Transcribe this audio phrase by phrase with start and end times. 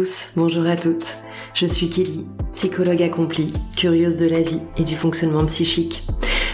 [0.00, 1.18] Tous, bonjour à toutes.
[1.52, 6.06] Je suis Kelly, psychologue accomplie, curieuse de la vie et du fonctionnement psychique.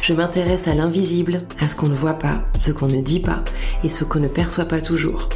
[0.02, 3.45] Je m'intéresse à l'invisible, à ce qu'on ne voit pas, ce qu'on ne dit pas
[3.84, 5.28] et ce qu'on ne perçoit pas toujours.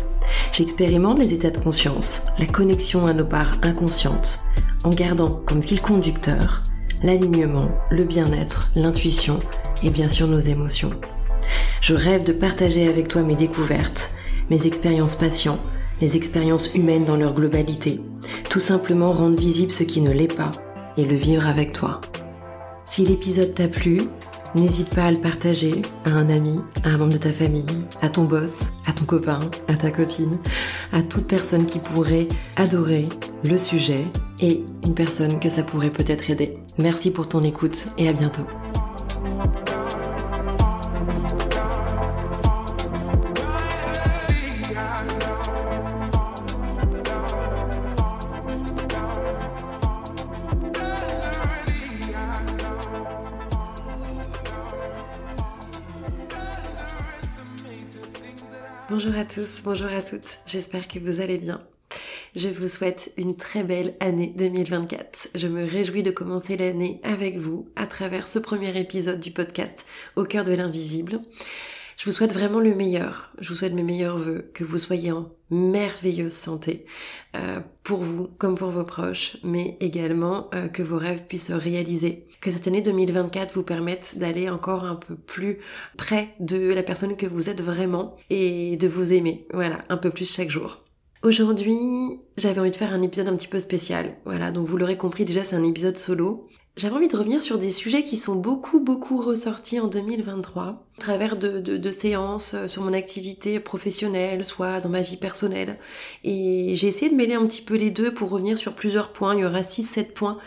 [0.50, 4.40] J'expérimente les états de conscience, la connexion à nos parts inconscientes,
[4.82, 6.64] en gardant comme fil conducteur
[7.04, 9.38] l'alignement, le bien-être, l'intuition
[9.84, 10.98] et bien sûr nos émotions.
[11.80, 14.10] Je rêve de partager avec toi mes découvertes,
[14.50, 15.60] mes expériences patients,
[16.00, 18.00] les expériences humaines dans leur globalité,
[18.48, 20.52] tout simplement rendre visible ce qui ne l'est pas
[20.96, 22.00] et le vivre avec toi.
[22.84, 24.00] Si l'épisode t'a plu,
[24.54, 27.64] n'hésite pas à le partager à un ami, à un membre de ta famille,
[28.02, 30.38] à ton boss, à ton copain, à ta copine,
[30.92, 33.08] à toute personne qui pourrait adorer
[33.44, 34.04] le sujet
[34.40, 36.58] et une personne que ça pourrait peut-être aider.
[36.78, 38.46] Merci pour ton écoute et à bientôt.
[59.02, 61.62] Bonjour à tous, bonjour à toutes, j'espère que vous allez bien.
[62.36, 65.28] Je vous souhaite une très belle année 2024.
[65.34, 69.86] Je me réjouis de commencer l'année avec vous à travers ce premier épisode du podcast
[70.16, 71.22] Au cœur de l'invisible.
[71.96, 73.32] Je vous souhaite vraiment le meilleur.
[73.38, 76.84] Je vous souhaite mes meilleurs voeux, que vous soyez en merveilleuse santé
[77.36, 81.52] euh, pour vous comme pour vos proches, mais également euh, que vos rêves puissent se
[81.54, 82.26] réaliser.
[82.40, 85.58] Que cette année 2024 vous permette d'aller encore un peu plus
[85.98, 89.46] près de la personne que vous êtes vraiment et de vous aimer.
[89.52, 90.82] Voilà, un peu plus chaque jour.
[91.22, 91.76] Aujourd'hui,
[92.38, 94.16] j'avais envie de faire un épisode un petit peu spécial.
[94.24, 96.48] Voilà, donc vous l'aurez compris déjà, c'est un épisode solo.
[96.80, 100.78] J'avais envie de revenir sur des sujets qui sont beaucoup beaucoup ressortis en 2023 à
[100.98, 105.78] travers de, de, séances euh, sur mon activité professionnelle, soit dans ma vie personnelle.
[106.24, 109.34] Et j'ai essayé de mêler un petit peu les deux pour revenir sur plusieurs points.
[109.34, 110.38] Il y aura 6-7 points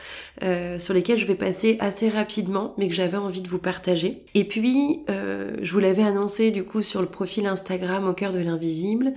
[0.42, 4.26] euh, sur lesquels je vais passer assez rapidement, mais que j'avais envie de vous partager.
[4.34, 8.34] Et puis, euh, je vous l'avais annoncé du coup sur le profil Instagram au cœur
[8.34, 9.14] de l'invisible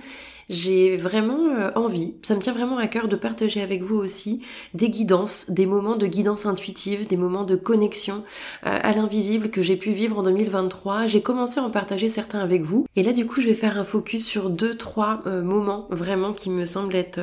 [0.49, 4.41] j'ai vraiment euh, envie, ça me tient vraiment à cœur de partager avec vous aussi
[4.73, 8.23] des guidances, des moments de guidance intuitive, des moments de connexion
[8.65, 11.07] euh, à l'invisible que j'ai pu vivre en 2023.
[11.07, 12.85] J'ai commencé à en partager certains avec vous.
[12.95, 16.33] Et là, du coup, je vais faire un focus sur deux, trois euh, moments vraiment
[16.33, 17.19] qui me semblent être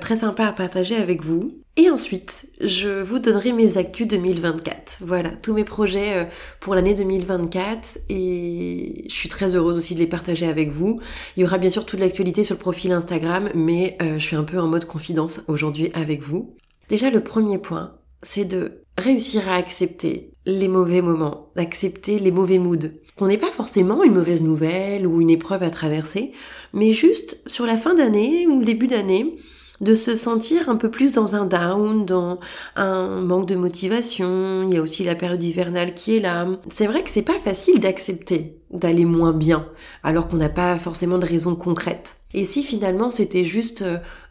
[0.00, 1.52] très sympas à partager avec vous.
[1.76, 5.02] Et ensuite, je vous donnerai mes actus 2024.
[5.02, 6.24] Voilà, tous mes projets euh,
[6.58, 11.00] pour l'année 2024 et je suis très heureuse aussi de les partager avec vous.
[11.36, 14.36] Il y aura bien sûr toute l'actualité sur le profil Instagram, mais euh, je suis
[14.36, 16.56] un peu en mode confidence aujourd'hui avec vous.
[16.88, 22.58] Déjà, le premier point, c'est de réussir à accepter les mauvais moments, d'accepter les mauvais
[22.58, 22.90] moods.
[23.16, 26.32] Qu'on n'est pas forcément une mauvaise nouvelle ou une épreuve à traverser,
[26.72, 29.36] mais juste sur la fin d'année ou le début d'année,
[29.80, 32.38] de se sentir un peu plus dans un down, dans
[32.76, 34.64] un manque de motivation.
[34.68, 36.46] Il y a aussi la période hivernale qui est là.
[36.68, 39.66] C'est vrai que c'est pas facile d'accepter d'aller moins bien,
[40.04, 42.18] alors qu'on n'a pas forcément de raison concrète.
[42.34, 43.84] Et si finalement c'était juste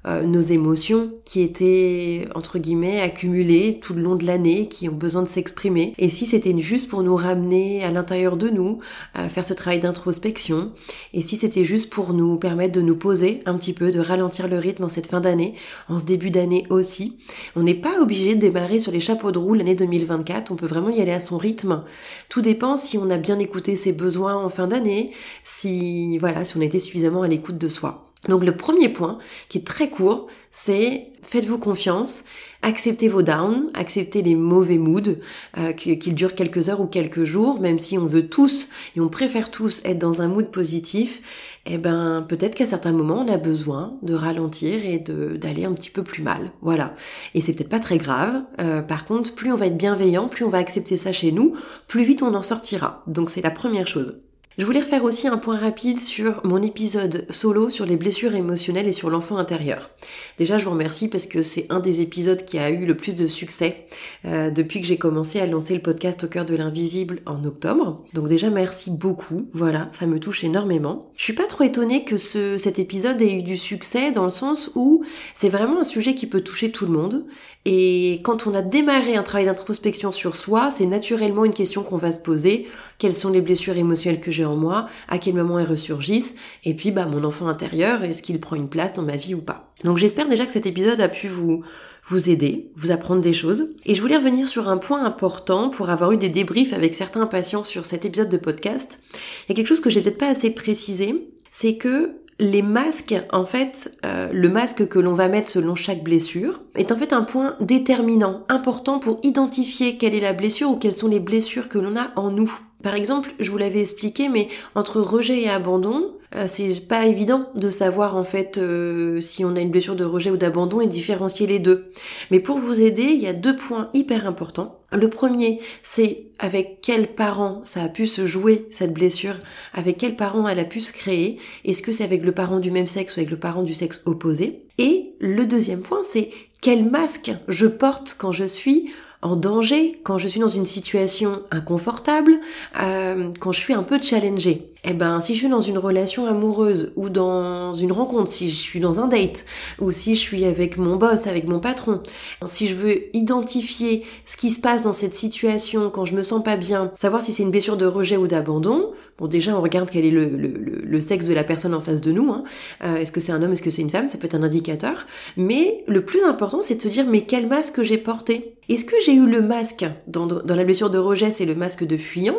[0.05, 4.89] euh, euh, nos émotions qui étaient entre guillemets accumulées tout le long de l'année, qui
[4.89, 8.79] ont besoin de s'exprimer, et si c'était juste pour nous ramener à l'intérieur de nous,
[9.13, 10.71] à faire ce travail d'introspection,
[11.13, 14.47] et si c'était juste pour nous permettre de nous poser un petit peu, de ralentir
[14.47, 15.55] le rythme en cette fin d'année,
[15.87, 17.17] en ce début d'année aussi,
[17.55, 20.67] on n'est pas obligé de démarrer sur les chapeaux de roue l'année 2024, on peut
[20.67, 21.83] vraiment y aller à son rythme.
[22.29, 25.11] Tout dépend si on a bien écouté ses besoins en fin d'année,
[25.43, 28.09] si voilà, si on était suffisamment à l'écoute de soi.
[28.28, 32.24] Donc le premier point, qui est très court, c'est faites-vous confiance,
[32.63, 35.18] acceptez vos downs, acceptez les mauvais moods,
[35.57, 39.09] euh, qu'ils durent quelques heures ou quelques jours, même si on veut tous et on
[39.09, 41.22] préfère tous être dans un mood positif,
[41.66, 45.91] eh ben peut-être qu'à certains moments on a besoin de ralentir et d'aller un petit
[45.91, 46.96] peu plus mal, voilà.
[47.35, 48.41] Et c'est peut-être pas très grave.
[48.59, 51.55] Euh, par contre, plus on va être bienveillant, plus on va accepter ça chez nous,
[51.88, 53.03] plus vite on en sortira.
[53.08, 54.23] Donc c'est la première chose.
[54.59, 58.90] Je voulais refaire aussi un point rapide sur mon épisode solo sur les blessures émotionnelles
[58.90, 59.90] et sur l'enfant intérieur.
[60.38, 63.16] Déjà, je vous remercie parce que c'est un des épisodes qui a eu le plus
[63.16, 63.85] de succès
[64.26, 68.02] euh, depuis que j'ai commencé à lancer le podcast au cœur de l'invisible en octobre.
[68.14, 69.47] Donc déjà, merci beaucoup.
[69.53, 71.09] Voilà, ça me touche énormément.
[71.16, 74.29] Je suis pas trop étonnée que ce, cet épisode ait eu du succès dans le
[74.29, 75.05] sens où
[75.35, 77.26] c'est vraiment un sujet qui peut toucher tout le monde.
[77.64, 81.97] Et quand on a démarré un travail d'introspection sur soi, c'est naturellement une question qu'on
[81.97, 82.67] va se poser.
[82.97, 86.91] Quelles sont les blessures émotionnelles que j'ai moi, à quel moment elles ressurgissent, et puis
[86.91, 89.73] bah mon enfant intérieur, est-ce qu'il prend une place dans ma vie ou pas.
[89.84, 91.63] Donc j'espère déjà que cet épisode a pu vous
[92.05, 93.75] vous aider, vous apprendre des choses.
[93.85, 97.28] Et je voulais revenir sur un point important pour avoir eu des débriefs avec certains
[97.28, 98.99] patients sur cet épisode de podcast.
[99.13, 103.16] Il y a quelque chose que j'ai peut-être pas assez précisé, c'est que les masques,
[103.32, 107.12] en fait, euh, le masque que l'on va mettre selon chaque blessure est en fait
[107.12, 111.68] un point déterminant, important pour identifier quelle est la blessure ou quelles sont les blessures
[111.68, 112.52] que l'on a en nous.
[112.82, 117.49] Par exemple, je vous l'avais expliqué, mais entre rejet et abandon, euh, c'est pas évident
[117.55, 120.87] de savoir en fait euh, si on a une blessure de rejet ou d'abandon et
[120.87, 121.91] différencier les deux.
[122.29, 124.79] Mais pour vous aider, il y a deux points hyper importants.
[124.91, 129.35] Le premier, c'est avec quels parents ça a pu se jouer cette blessure,
[129.73, 131.40] avec quels parents elle a pu se créer.
[131.66, 134.02] Est-ce que c'est avec le parent du même sexe ou avec le parent du sexe
[134.05, 134.64] opposé?
[134.78, 136.29] Et le deuxième point, c'est
[136.61, 138.91] quel masque je porte quand je suis
[139.22, 142.40] en danger, quand je suis dans une situation inconfortable,
[142.81, 144.72] euh, quand je suis un peu challengée.
[144.85, 148.55] Eh ben, si je suis dans une relation amoureuse ou dans une rencontre, si je
[148.55, 149.46] suis dans un date
[149.79, 152.02] ou si je suis avec mon boss, avec mon patron,
[152.46, 156.41] si je veux identifier ce qui se passe dans cette situation quand je me sens
[156.43, 158.91] pas bien, savoir si c'est une blessure de rejet ou d'abandon.
[159.17, 162.14] Bon, déjà, on regarde quel est le, le, sexe de la personne en face de
[162.14, 162.31] nous.
[162.31, 162.46] Hein.
[162.85, 164.43] Euh, est-ce que c'est un homme, est-ce que c'est une femme Ça peut être un
[164.43, 165.08] indicateur.
[165.35, 168.55] Mais le plus important, c'est de se dire mais quel masque j'ai porté?
[168.70, 171.85] Est-ce que j'ai eu le masque dans, dans la blessure de rejet, c'est le masque
[171.85, 172.37] de fuyant?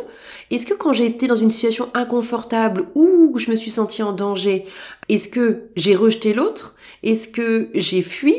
[0.51, 2.30] Est-ce que quand j'ai été dans une situation inconfortable
[2.95, 4.67] ou je me suis sentie en danger,
[5.09, 6.77] est-ce que j'ai rejeté l'autre?
[7.03, 8.35] Est-ce que j'ai fui?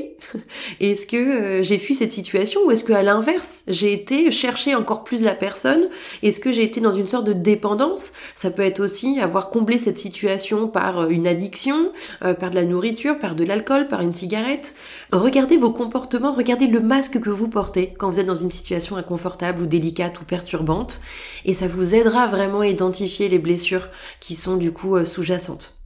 [0.79, 2.61] Est-ce que euh, j'ai fui cette situation?
[2.65, 5.89] Ou est-ce que à l'inverse, j'ai été chercher encore plus la personne?
[6.21, 8.13] Est-ce que j'ai été dans une sorte de dépendance?
[8.35, 11.91] Ça peut être aussi avoir comblé cette situation par euh, une addiction,
[12.23, 14.75] euh, par de la nourriture, par de l'alcool, par une cigarette.
[15.11, 18.95] Regardez vos comportements, regardez le masque que vous portez quand vous êtes dans une situation
[18.95, 21.01] inconfortable ou délicate ou perturbante
[21.45, 25.80] et ça vous aidera vraiment à identifier les blessures qui sont du coup sous-jacentes.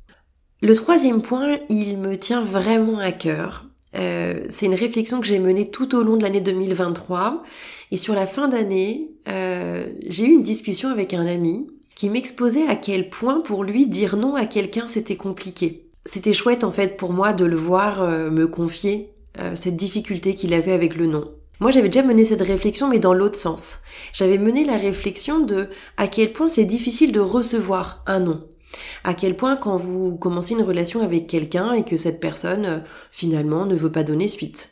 [0.62, 3.66] Le troisième point, il me tient vraiment à cœur.
[3.96, 7.44] Euh, c'est une réflexion que j'ai menée tout au long de l'année 2023.
[7.92, 12.68] Et sur la fin d'année, euh, j'ai eu une discussion avec un ami qui m'exposait
[12.68, 15.86] à quel point pour lui dire non à quelqu'un c'était compliqué.
[16.06, 19.12] C'était chouette en fait pour moi de le voir euh, me confier
[19.54, 21.30] cette difficulté qu'il avait avec le non.
[21.60, 23.80] Moi j'avais déjà mené cette réflexion mais dans l'autre sens.
[24.14, 25.68] J'avais mené la réflexion de
[25.98, 28.48] à quel point c'est difficile de recevoir un non.
[29.04, 32.80] À quel point quand vous commencez une relation avec quelqu'un et que cette personne euh,
[33.12, 34.72] finalement ne veut pas donner suite?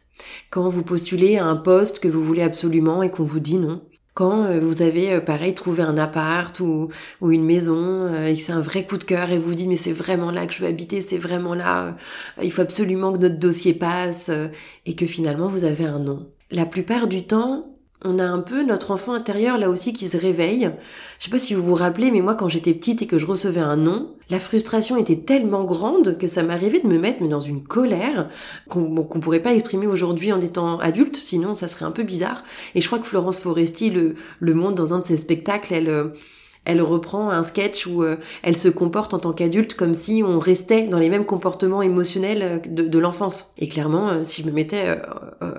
[0.50, 3.82] Quand vous postulez à un poste que vous voulez absolument et qu'on vous dit non?
[4.14, 6.90] Quand euh, vous avez euh, pareil trouvé un appart ou,
[7.22, 9.68] ou une maison et que c'est un vrai coup de cœur et vous vous dites
[9.68, 11.96] mais c'est vraiment là que je veux habiter, c'est vraiment là,
[12.42, 14.30] il faut absolument que notre dossier passe
[14.86, 16.30] et que finalement vous avez un non.
[16.52, 17.73] La plupart du temps,
[18.04, 20.72] on a un peu notre enfant intérieur là aussi qui se réveille.
[21.20, 23.26] Je sais pas si vous vous rappelez, mais moi quand j'étais petite et que je
[23.26, 27.40] recevais un non, la frustration était tellement grande que ça m'arrivait de me mettre dans
[27.40, 28.30] une colère
[28.70, 32.44] qu'on pourrait pas exprimer aujourd'hui en étant adulte, sinon ça serait un peu bizarre.
[32.76, 35.90] Et je crois que Florence Foresti le, le montre dans un de ses spectacles, elle
[35.90, 36.08] euh,
[36.65, 40.39] elle reprend un sketch où euh, elle se comporte en tant qu'adulte comme si on
[40.39, 43.54] restait dans les mêmes comportements émotionnels euh, de, l'enfance.
[43.57, 44.98] Et clairement, euh, si je me mettais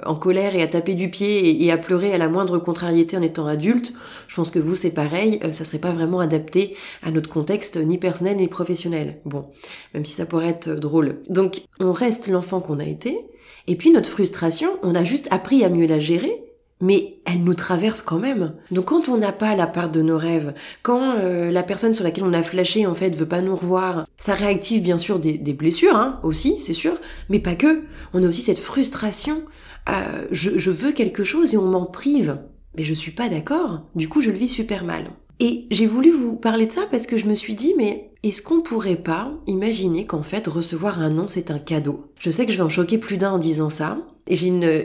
[0.06, 3.22] en colère et à taper du pied et, à pleurer à la moindre contrariété en
[3.22, 3.92] étant adulte,
[4.28, 7.98] je pense que vous c'est pareil, ça serait pas vraiment adapté à notre contexte ni
[7.98, 9.19] personnel ni professionnel.
[9.24, 9.46] Bon,
[9.93, 11.17] même si ça pourrait être drôle.
[11.29, 13.26] Donc on reste l'enfant qu'on a été,
[13.67, 16.44] et puis notre frustration, on a juste appris à mieux la gérer
[16.84, 18.53] mais elle nous traverse quand même.
[18.70, 22.05] Donc quand on n'a pas la part de nos rêves, quand euh, la personne sur
[22.05, 25.38] laquelle on a flashé en fait veut pas nous revoir, ça réactive bien sûr des,
[25.55, 26.98] blessures hein, aussi, c'est sûr,
[27.31, 27.84] mais pas que.
[28.12, 29.44] On a aussi cette frustration.
[29.88, 32.36] Euh, je, je veux quelque chose et on m'en prive,
[32.76, 33.86] mais je suis pas d'accord.
[33.94, 35.10] Du coup, je le vis super mal.
[35.41, 38.43] Et j'ai voulu vous parler de ça parce que je me suis dit, mais est-ce
[38.43, 42.12] qu'on pourrait pas imaginer qu'en fait recevoir un nom c'est un cadeau?
[42.19, 43.98] Je sais que je vais en choquer plus d'un en disant ça.
[44.26, 44.84] Et j'ai une,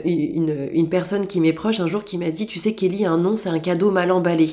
[0.72, 3.36] une, personne qui m'est proche un jour qui m'a dit, tu sais Kelly, un nom
[3.36, 4.50] c'est un cadeau mal emballé.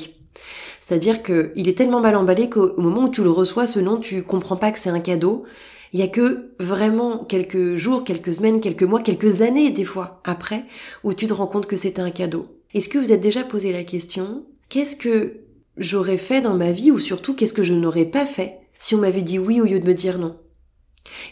[0.80, 4.22] C'est-à-dire qu'il est tellement mal emballé qu'au moment où tu le reçois, ce nom, tu
[4.22, 5.44] comprends pas que c'est un cadeau.
[5.92, 10.20] Il y a que vraiment quelques jours, quelques semaines, quelques mois, quelques années des fois
[10.24, 10.64] après,
[11.04, 12.46] où tu te rends compte que c'est un cadeau.
[12.72, 15.40] Est-ce que vous êtes déjà posé la question, qu'est-ce que
[15.76, 18.98] j'aurais fait dans ma vie ou surtout qu'est-ce que je n'aurais pas fait si on
[18.98, 20.36] m'avait dit oui au lieu de me dire non?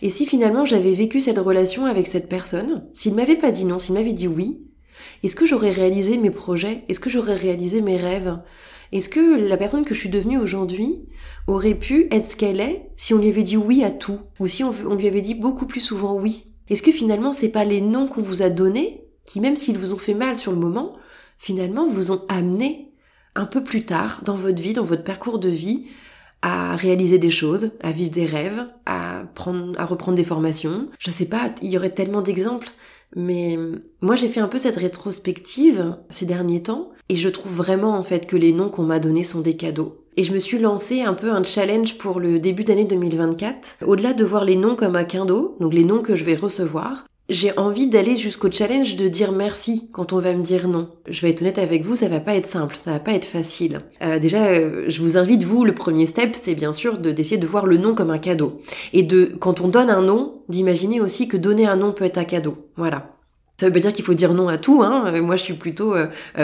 [0.03, 3.79] Et si finalement j'avais vécu cette relation avec cette personne, s'il m'avait pas dit non,
[3.79, 4.61] s'il m'avait dit oui,
[5.23, 6.85] est-ce que j'aurais réalisé mes projets?
[6.89, 8.39] Est-ce que j'aurais réalisé mes rêves?
[8.93, 11.01] Est-ce que la personne que je suis devenue aujourd'hui
[11.47, 14.21] aurait pu être ce qu'elle est si on lui avait dit oui à tout?
[14.39, 16.55] Ou si on, lui avait dit beaucoup plus souvent oui?
[16.69, 19.93] Est-ce que finalement c'est pas les noms qu'on vous a donnés qui même s'ils vous
[19.93, 20.95] ont fait mal sur le moment,
[21.37, 22.93] finalement vous ont amené
[23.35, 25.87] un peu plus tard dans votre vie, dans votre parcours de vie,
[26.43, 30.89] à réaliser des choses, à vivre des rêves, à prendre, à reprendre des formations.
[30.99, 32.69] Je sais pas, il y aurait tellement d'exemples,
[33.15, 33.59] mais
[34.01, 38.03] moi j'ai fait un peu cette rétrospective ces derniers temps et je trouve vraiment en
[38.03, 40.03] fait que les noms qu'on m'a donnés sont des cadeaux.
[40.19, 43.85] Et je me suis lancé un peu un challenge pour le début d'année 2024.
[43.87, 47.07] Au-delà de voir les noms comme un cadeau, donc les noms que je vais recevoir,
[47.29, 50.91] j'ai envie d'aller jusqu'au challenge de dire merci quand on va me dire non.
[51.09, 53.25] Je vais être honnête avec vous, ça va pas être simple, ça va pas être
[53.25, 53.81] facile.
[54.03, 57.39] Euh, déjà, euh, je vous invite vous, le premier step, c'est bien sûr de d'essayer
[57.39, 58.61] de voir le non comme un cadeau
[58.93, 62.19] et de quand on donne un non, d'imaginer aussi que donner un non peut être
[62.19, 62.57] un cadeau.
[62.77, 63.17] Voilà.
[63.59, 64.83] Ça veut pas dire qu'il faut dire non à tout.
[64.83, 65.07] Hein.
[65.15, 65.95] Euh, moi, je suis plutôt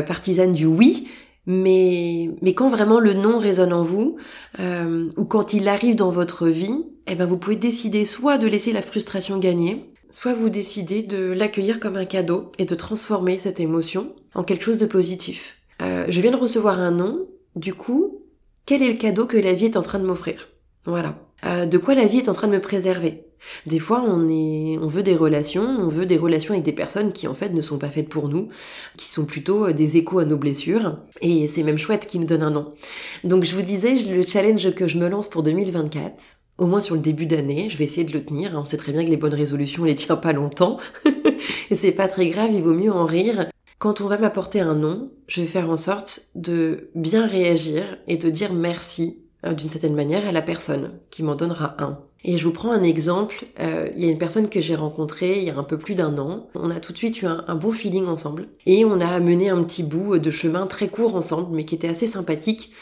[0.07, 1.09] partisane du oui.
[1.45, 4.17] Mais, mais quand vraiment le non résonne en vous,
[4.61, 8.73] ou quand il arrive dans votre vie, eh ben vous pouvez décider soit de laisser
[8.73, 13.59] la frustration gagner, soit vous décidez de l'accueillir comme un cadeau et de transformer cette
[13.59, 15.57] émotion en quelque chose de positif.
[15.81, 17.27] Euh, je viens de recevoir un nom,
[17.57, 18.23] du coup,
[18.67, 20.49] quel est le cadeau que la vie est en train de m'offrir?
[20.85, 21.19] Voilà.
[21.45, 23.25] Euh, de quoi la vie est en train de me préserver?
[23.67, 27.13] Des fois, on est, on veut des relations, on veut des relations avec des personnes
[27.13, 28.51] qui en fait ne sont pas faites pour nous,
[28.97, 32.27] qui sont plutôt euh, des échos à nos blessures, et c'est même chouette qui nous
[32.27, 32.75] donne un nom.
[33.25, 36.95] Donc je vous disais, le challenge que je me lance pour 2024, au moins sur
[36.95, 38.53] le début d'année, je vais essayer de le tenir.
[38.55, 40.79] On sait très bien que les bonnes résolutions, on les tient pas longtemps.
[41.71, 43.49] et c'est pas très grave, il vaut mieux en rire.
[43.79, 48.17] Quand on va m'apporter un nom, je vais faire en sorte de bien réagir et
[48.17, 51.99] de dire merci euh, d'une certaine manière à la personne qui m'en donnera un.
[52.25, 53.45] Et je vous prends un exemple.
[53.59, 55.97] Euh, il y a une personne que j'ai rencontrée il y a un peu plus
[55.97, 56.47] d'un an.
[56.55, 58.47] On a tout de suite eu un, un, bon feeling ensemble.
[58.67, 61.89] Et on a mené un petit bout de chemin très court ensemble, mais qui était
[61.89, 62.73] assez sympathique.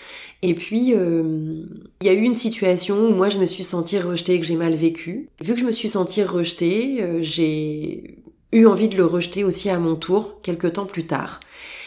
[0.42, 1.64] Et puis, euh,
[2.00, 4.46] il y a eu une situation où moi je me suis sentie rejetée et que
[4.46, 5.28] j'ai mal vécu.
[5.42, 9.68] Vu que je me suis sentie rejetée, euh, j'ai eu envie de le rejeter aussi
[9.68, 11.40] à mon tour, quelques temps plus tard.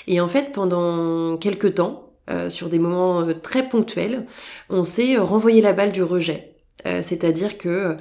[0.07, 4.27] Et en fait, pendant quelques temps, euh, sur des moments très ponctuels,
[4.69, 6.49] on s'est renvoyé la balle du rejet.
[7.01, 7.95] C'est-à-dire que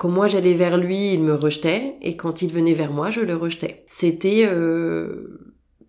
[0.00, 3.20] quand moi j'allais vers lui, il me rejetait, et quand il venait vers moi, je
[3.20, 3.84] le rejetais.
[3.88, 4.44] C'était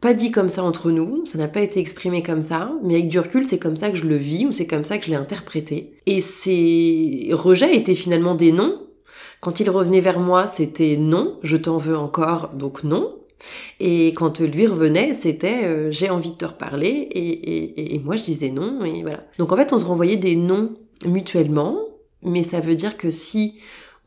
[0.02, 3.10] pas dit comme ça entre nous, ça n'a pas été exprimé comme ça, mais avec
[3.10, 5.10] du recul, c'est comme ça que je le vis ou c'est comme ça que je
[5.10, 5.94] l'ai interprété.
[6.06, 8.82] Et ces rejets étaient finalement des non.
[9.42, 13.16] Quand il revenait vers moi, c'était non, je t'en veux encore, donc non.
[13.80, 18.50] Et quand lui revenait, c'était euh, j'ai envie de te reparler et, moi je disais
[18.50, 19.24] non et voilà.
[19.38, 20.76] Donc en fait, on se renvoyait des non
[21.06, 21.80] mutuellement,
[22.22, 23.56] mais ça veut dire que si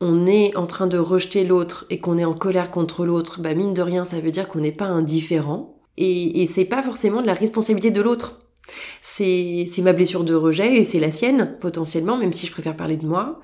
[0.01, 3.53] on est en train de rejeter l'autre et qu'on est en colère contre l'autre, bah
[3.53, 5.72] mine de rien, ça veut dire qu'on n'est pas indifférent.
[5.97, 8.41] Et, et c'est pas forcément de la responsabilité de l'autre.
[9.01, 12.97] C'est, ma blessure de rejet et c'est la sienne, potentiellement, même si je préfère parler
[12.97, 13.39] de moi.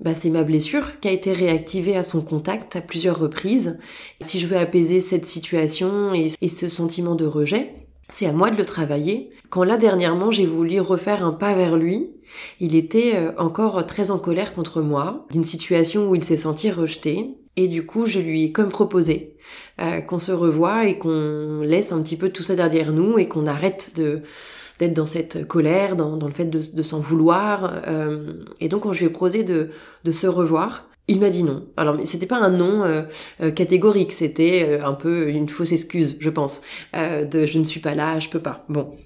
[0.00, 3.78] Bah, c'est ma blessure qui a été réactivée à son contact à plusieurs reprises.
[4.20, 7.74] Si je veux apaiser cette situation et, et ce sentiment de rejet,
[8.08, 9.30] c'est à moi de le travailler.
[9.50, 12.10] Quand là dernièrement j'ai voulu refaire un pas vers lui,
[12.60, 16.70] il était euh, encore très en colère contre moi, d'une situation où il s'est senti
[16.70, 17.36] rejeté.
[17.56, 19.33] Et du coup, je lui ai comme proposé
[19.80, 23.26] euh, qu'on se revoie et qu'on laisse un petit peu tout ça derrière nous et
[23.26, 24.22] qu'on arrête de
[24.80, 27.82] d'être dans cette colère, dans, dans le fait de, s'en vouloir.
[27.86, 29.70] Euh, et donc, quand je lui ai proposé de,
[30.02, 31.64] de se revoir, il m'a dit non.
[31.76, 33.02] Alors, mais c'était pas un non euh,
[33.52, 38.18] catégorique, c'était un peu une fausse excuse, je pense, de je ne suis pas là,
[38.18, 38.64] je peux pas.
[38.68, 38.96] Bon,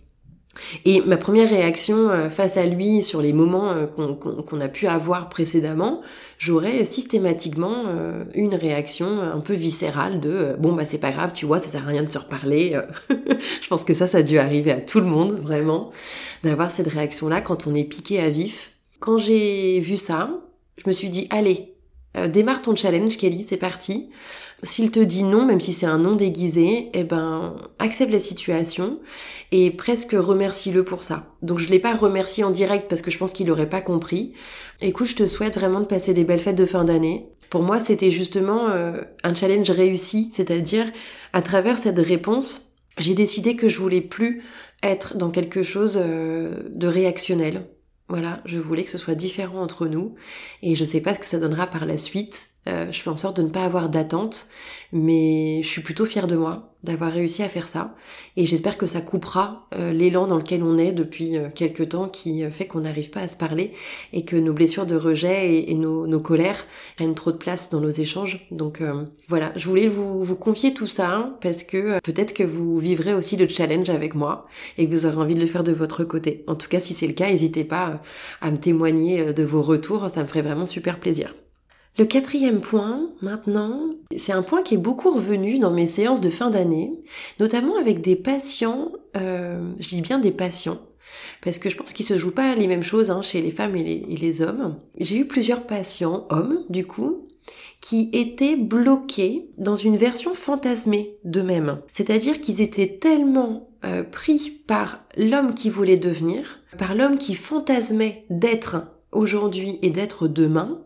[0.85, 4.87] et ma première réaction euh, face à lui sur les moments euh, qu'on a pu
[4.87, 6.03] avoir précédemment,
[6.39, 11.47] j'aurais systématiquement euh, une réaction un peu viscérale de bon bah c'est pas grave, tu
[11.47, 12.79] vois, ça sert à rien de se reparler.
[13.11, 15.91] je pense que ça, ça a dû arriver à tout le monde vraiment
[16.43, 18.73] d'avoir cette réaction-là quand on est piqué à vif.
[19.01, 20.31] Quand j'ai vu ça,
[20.77, 21.75] je me suis dit allez,
[22.29, 24.09] démarre ton challenge Kelly, c'est parti.
[24.65, 28.99] S'il te dit non, même si c'est un non déguisé, eh ben, accepte la situation
[29.53, 31.33] et presque remercie-le pour ça.
[31.43, 34.33] Donc je l'ai pas remercié en direct parce que je pense qu'il aurait pas compris.
[34.81, 37.29] Écoute, je te souhaite vraiment de passer des belles fêtes de fin d'année.
[37.51, 40.91] Pour moi, c'était justement euh, un challenge réussi, c'est-à-dire
[41.33, 44.43] à travers cette réponse, j'ai décidé que je voulais plus
[44.83, 47.69] être dans quelque chose euh, de réactionnel.
[48.09, 50.15] Voilà, je voulais que ce soit différent entre nous
[50.63, 52.51] et je sais pas ce que ça donnera par la suite.
[52.67, 54.47] Euh, je fais en sorte de ne pas avoir d'attente,
[54.93, 57.95] mais je suis plutôt fière de moi d'avoir réussi à faire ça.
[58.37, 62.09] Et j'espère que ça coupera euh, l'élan dans lequel on est depuis euh, quelques temps
[62.09, 63.73] qui fait qu'on n'arrive pas à se parler
[64.13, 67.91] et que nos blessures de rejet et, nos, colères prennent trop de place dans nos
[67.91, 68.47] échanges.
[68.51, 68.83] Donc
[69.29, 73.37] voilà, je voulais vous, vous confier tout ça parce que peut-être que vous vivrez aussi
[73.37, 74.47] le challenge avec moi
[74.77, 76.45] et que vous aurez envie de le faire de votre côté.
[76.47, 78.03] En tout cas, si c'est le cas, n'hésitez pas
[78.41, 81.35] à me témoigner de vos retours, ça me ferait vraiment super plaisir.
[81.99, 83.81] Le quatrième point, maintenant,
[84.17, 86.93] c'est un point qui est beaucoup revenu dans mes séances de fin d'année,
[87.41, 90.79] notamment avec des patients, euh, je dis bien des patients,
[91.43, 93.75] parce que je pense qu'il se joue pas les mêmes choses hein, chez les femmes
[93.75, 94.79] et les, hommes.
[95.01, 97.27] J'ai eu plusieurs patients, hommes du coup,
[97.81, 101.81] qui étaient bloqués dans une version fantasmée d'eux-mêmes.
[101.93, 108.25] C'est-à-dire qu'ils étaient tellement euh, pris par l'homme qui voulait devenir, par l'homme qui fantasmait
[108.31, 110.81] d'être aujourd'hui et d'être demain,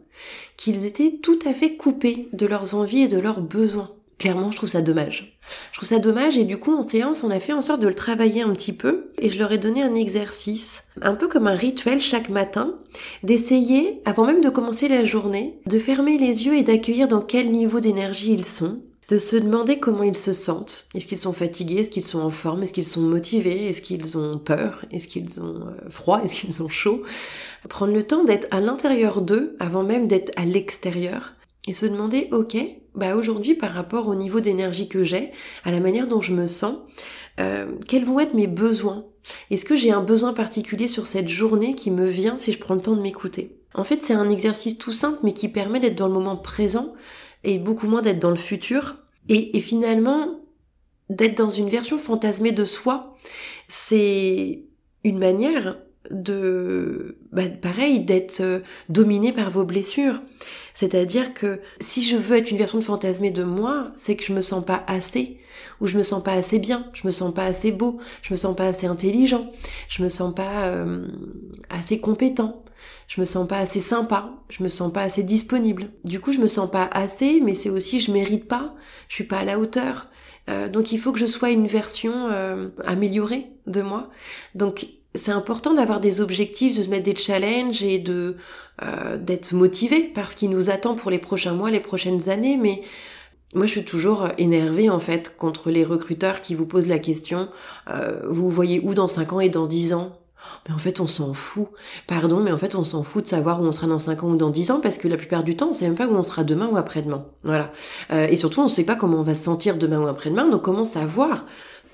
[0.63, 3.91] qu'ils étaient tout à fait coupés de leurs envies et de leurs besoins.
[4.21, 5.37] Clairement, je trouve ça dommage.
[5.73, 7.89] Je trouve ça dommage et du coup, en séance, on a fait en sorte de
[7.89, 11.49] le travailler un petit peu et je leur ai donné un exercice, un peu comme
[11.49, 12.77] un rituel chaque matin,
[13.25, 17.51] d'essayer, avant même de commencer la journée, de fermer les yeux et d'accueillir dans quel
[17.51, 20.87] niveau d'énergie ils sont, de se demander comment ils se sentent.
[20.95, 21.81] Est-ce qu'ils sont fatigués?
[21.81, 22.63] Est-ce qu'ils sont en forme?
[22.63, 23.69] Est-ce qu'ils sont motivés?
[23.69, 24.87] Est-ce qu'ils ont peur?
[24.91, 26.23] Est-ce qu'ils ont euh, froid?
[26.25, 27.03] Est-ce qu'ils ont chaud?
[27.69, 31.35] Prendre le temps d'être à l'intérieur d'eux avant même d'être à l'extérieur
[31.69, 32.57] et se demander, ok,
[32.95, 35.33] bah aujourd'hui par rapport au niveau d'énergie que j'ai,
[35.65, 36.79] à la manière dont je me sens,
[37.39, 39.05] euh, quels vont être mes besoins?
[39.51, 42.75] Est-ce que j'ai un besoin particulier sur cette journée qui me vient si je prends
[42.75, 43.59] le temps de m'écouter?
[43.75, 46.95] En fait, c'est un exercice tout simple mais qui permet d'être dans le moment présent
[47.45, 49.02] et beaucoup moins d'être dans le futur.
[49.29, 50.41] Et, et finalement,
[51.09, 53.17] d'être dans une version fantasmée de soi,
[53.69, 54.63] c'est
[55.05, 55.77] une manière
[56.11, 60.21] de bah, pareil d'être euh, dominé par vos blessures.
[60.75, 64.33] C'est-à-dire que si je veux être une version de fantasmée de moi, c'est que je
[64.33, 65.39] me sens pas assez
[65.81, 68.37] ou je me sens pas assez bien, je me sens pas assez beau, je me
[68.37, 69.51] sens pas assez intelligent,
[69.89, 71.07] je me sens pas euh,
[71.71, 72.65] assez compétent,
[73.09, 75.91] je me sens pas assez sympa, je me sens pas assez disponible.
[76.05, 78.75] Du coup, je me sens pas assez, mais c'est aussi je mérite pas,
[79.09, 80.09] je suis pas à la hauteur.
[80.51, 82.29] Euh, donc il faut que je sois une version
[82.85, 84.11] améliorée de moi.
[84.55, 88.37] Donc c'est important d'avoir des objectifs, de se mettre des challenges et de
[88.83, 92.57] euh, d'être motivé par ce qui nous attend pour les prochains mois, les prochaines années.
[92.57, 92.83] Mais
[93.55, 97.51] moi, je suis toujours énervée en fait contre les recruteurs qui vous posent la question
[97.91, 100.22] euh, vous voyez où dans 5 ans et dans 10 ans?
[100.69, 101.69] Mais en fait, on s'en fout.
[102.07, 104.29] Pardon, mais en fait, on s'en fout de savoir où on sera dans 5 ans
[104.29, 106.15] ou dans 10 ans parce que la plupart du temps, on sait même pas où
[106.15, 107.25] on sera demain ou après-demain.
[107.45, 107.73] Voilà.
[108.13, 110.49] Euh, et surtout, on sait pas comment on va se sentir demain ou après-demain.
[110.49, 111.45] Donc, comment savoir?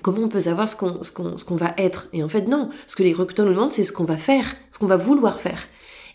[0.01, 2.07] Comment on peut savoir ce qu'on va être?
[2.13, 4.55] Et en fait non, ce que les recruteurs nous demandent c'est ce qu'on va faire,
[4.71, 5.65] ce qu'on va vouloir faire.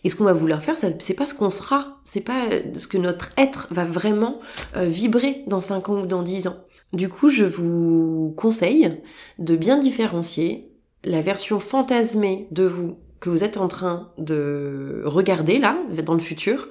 [0.04, 2.98] Et ce qu'on va vouloir faire, c'est pas ce qu'on sera, c'est pas ce que
[2.98, 4.38] notre être va vraiment
[4.76, 6.56] euh, vibrer dans 5 ans ou dans 10 ans.
[6.92, 9.00] Du coup, je vous conseille
[9.38, 10.70] de bien différencier
[11.04, 16.20] la version fantasmée de vous que vous êtes en train de regarder là, dans le
[16.20, 16.68] futur,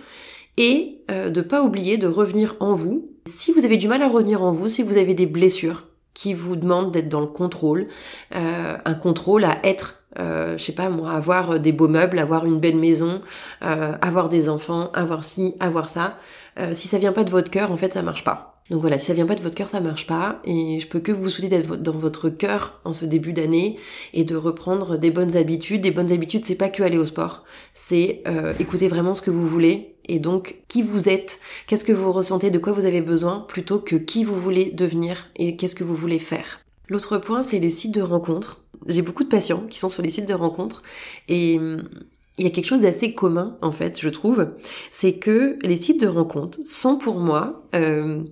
[0.57, 3.09] et euh, de pas oublier de revenir en vous.
[3.25, 6.33] Si vous avez du mal à revenir en vous, si vous avez des blessures, qui
[6.33, 7.87] vous demande d'être dans le contrôle,
[8.35, 12.45] euh, un contrôle à être, euh, je sais pas moi, avoir des beaux meubles, avoir
[12.45, 13.21] une belle maison,
[13.63, 16.17] euh, avoir des enfants, avoir ci, avoir ça.
[16.59, 18.52] Euh, si ça vient pas de votre cœur, en fait, ça marche pas.
[18.69, 20.41] Donc voilà, si ça vient pas de votre cœur, ça marche pas.
[20.45, 23.77] Et je peux que vous souhaiter d'être dans votre cœur en ce début d'année
[24.13, 25.81] et de reprendre des bonnes habitudes.
[25.81, 29.31] Des bonnes habitudes, c'est pas que aller au sport, c'est euh, écouter vraiment ce que
[29.31, 33.01] vous voulez et donc qui vous êtes, qu'est-ce que vous ressentez, de quoi vous avez
[33.01, 36.59] besoin, plutôt que qui vous voulez devenir et qu'est-ce que vous voulez faire.
[36.89, 38.61] L'autre point, c'est les sites de rencontres.
[38.87, 40.83] J'ai beaucoup de patients qui sont sur les sites de rencontres
[41.29, 41.57] et
[42.37, 44.47] il y a quelque chose d'assez commun en fait, je trouve,
[44.91, 48.23] c'est que les sites de rencontres sont pour moi euh,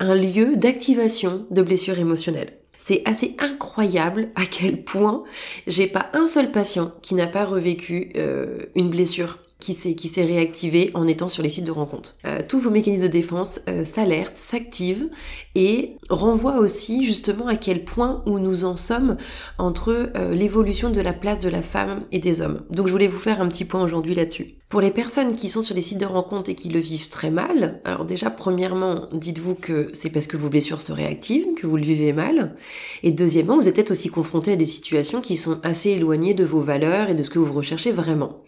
[0.00, 2.58] un lieu d'activation de blessures émotionnelles.
[2.76, 5.24] C'est assez incroyable à quel point
[5.66, 10.90] j'ai pas un seul patient qui n'a pas revécu euh, une blessure qui s'est réactivé
[10.94, 12.16] en étant sur les sites de rencontres.
[12.24, 15.08] Euh, tous vos mécanismes de défense euh, s'alertent, s'activent
[15.54, 19.16] et renvoient aussi justement à quel point où nous en sommes
[19.58, 22.62] entre euh, l'évolution de la place de la femme et des hommes.
[22.70, 24.54] Donc je voulais vous faire un petit point aujourd'hui là-dessus.
[24.68, 27.30] Pour les personnes qui sont sur les sites de rencontres et qui le vivent très
[27.30, 31.78] mal, alors déjà premièrement, dites-vous que c'est parce que vos blessures se réactivent, que vous
[31.78, 32.54] le vivez mal.
[33.02, 36.60] Et deuxièmement, vous êtes aussi confronté à des situations qui sont assez éloignées de vos
[36.60, 38.42] valeurs et de ce que vous recherchez vraiment.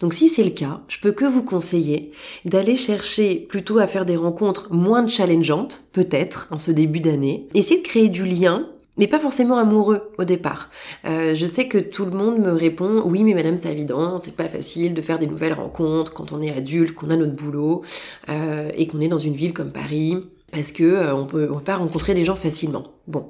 [0.00, 0.50] Donc si c'est le
[0.88, 2.12] je peux que vous conseiller
[2.44, 7.48] d'aller chercher plutôt à faire des rencontres moins challengeantes, peut-être, en ce début d'année.
[7.54, 8.66] Essayez de créer du lien
[8.98, 10.70] mais pas forcément amoureux au départ.
[11.04, 14.34] Euh, je sais que tout le monde me répond oui mais madame c'est évident, c'est
[14.34, 17.82] pas facile de faire des nouvelles rencontres quand on est adulte, qu'on a notre boulot
[18.28, 20.16] euh, et qu'on est dans une ville comme Paris
[20.56, 22.94] parce que euh, peut, pas rencontrer des gens facilement.
[23.06, 23.28] Bon,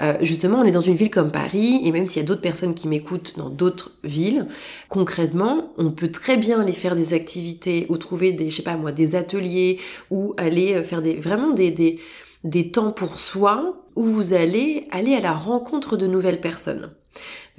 [0.00, 2.40] euh, justement, on est dans une ville comme Paris, et même s'il y a d'autres
[2.40, 4.46] personnes qui m'écoutent dans d'autres villes,
[4.88, 8.76] concrètement, on peut très bien aller faire des activités ou trouver des, je sais pas
[8.76, 9.80] moi, des ateliers
[10.12, 11.98] ou aller euh, faire des vraiment des, des
[12.44, 16.90] des temps pour soi où vous allez aller à la rencontre de nouvelles personnes.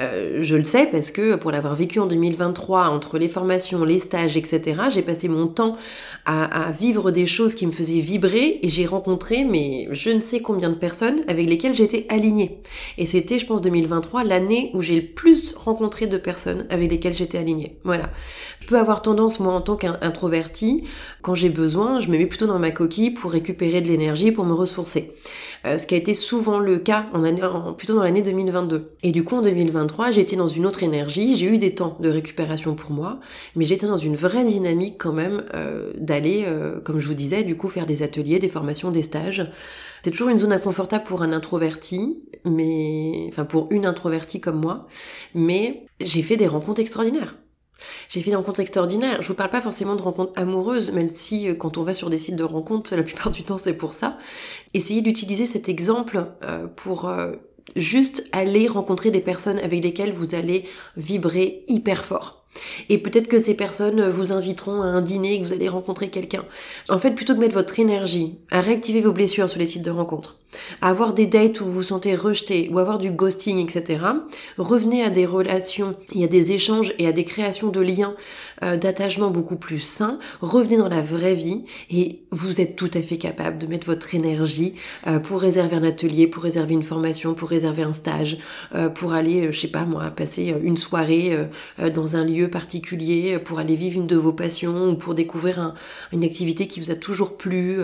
[0.01, 3.99] Euh, je le sais parce que pour l'avoir vécu en 2023, entre les formations, les
[3.99, 5.77] stages, etc., j'ai passé mon temps
[6.25, 10.39] à, vivre des choses qui me faisaient vibrer et j'ai rencontré mais je ne sais
[10.39, 12.59] combien de personnes avec lesquelles j'étais alignée.
[12.97, 17.15] Et c'était, je pense, 2023, l'année où j'ai le plus rencontré de personnes avec lesquelles
[17.15, 17.77] j'étais alignée.
[17.83, 18.09] Voilà.
[18.61, 20.83] Je peux avoir tendance, moi, en tant qu'introverti,
[21.21, 24.45] quand j'ai besoin, je me mets plutôt dans ma coquille pour récupérer de l'énergie, pour
[24.45, 25.13] me ressourcer.
[25.65, 27.41] Euh, ce qui a été souvent le cas en année,
[27.77, 28.91] plutôt dans l'année 2022.
[29.03, 32.09] Et du coup, en 2023, j'étais dans une autre énergie, j'ai eu des temps de
[32.09, 33.19] récupération pour moi,
[33.55, 37.43] mais j'étais dans une vraie dynamique quand même euh, d'aller, euh, comme je vous disais,
[37.43, 39.49] du coup, faire des ateliers, des formations, des stages.
[40.03, 44.87] C'est toujours une zone inconfortable pour un introverti, mais enfin pour une introvertie comme moi,
[45.35, 47.35] mais j'ai fait des rencontres extraordinaires.
[48.09, 49.23] J'ai fait des rencontres extraordinaires.
[49.23, 52.09] Je vous parle pas forcément de rencontres amoureuses, même si euh, quand on va sur
[52.09, 54.17] des sites de rencontres, la plupart du temps c'est pour ça.
[54.73, 56.25] Essayez d'utiliser cet exemple
[56.75, 57.11] pour
[57.75, 60.65] juste aller rencontrer des personnes avec lesquelles vous allez
[60.97, 62.41] vibrer hyper fort.
[62.89, 66.09] Et peut-être que ces personnes vous inviteront à un dîner et que vous allez rencontrer
[66.09, 66.43] quelqu'un.
[66.89, 69.83] En fait, plutôt que de mettre votre énergie à réactiver vos blessures sur les sites
[69.83, 70.37] de rencontres,
[70.81, 74.03] à avoir des dates où vous vous sentez rejeté ou avoir du ghosting, etc.,
[74.57, 78.15] revenez à des relations et à des échanges et à des créations de liens
[78.63, 80.19] euh, d'attachement beaucoup plus sains.
[80.41, 84.13] Revenez dans la vraie vie et vous êtes tout à fait capable de mettre votre
[84.13, 84.75] énergie
[85.07, 88.37] euh, pour réserver un atelier, pour réserver une formation, pour réserver un stage,
[88.75, 91.47] euh, pour aller, je sais pas moi, passer une soirée
[91.93, 95.73] dans un lieu particulier pour aller vivre une de vos passions ou pour découvrir
[96.11, 97.77] une activité qui vous a toujours plu.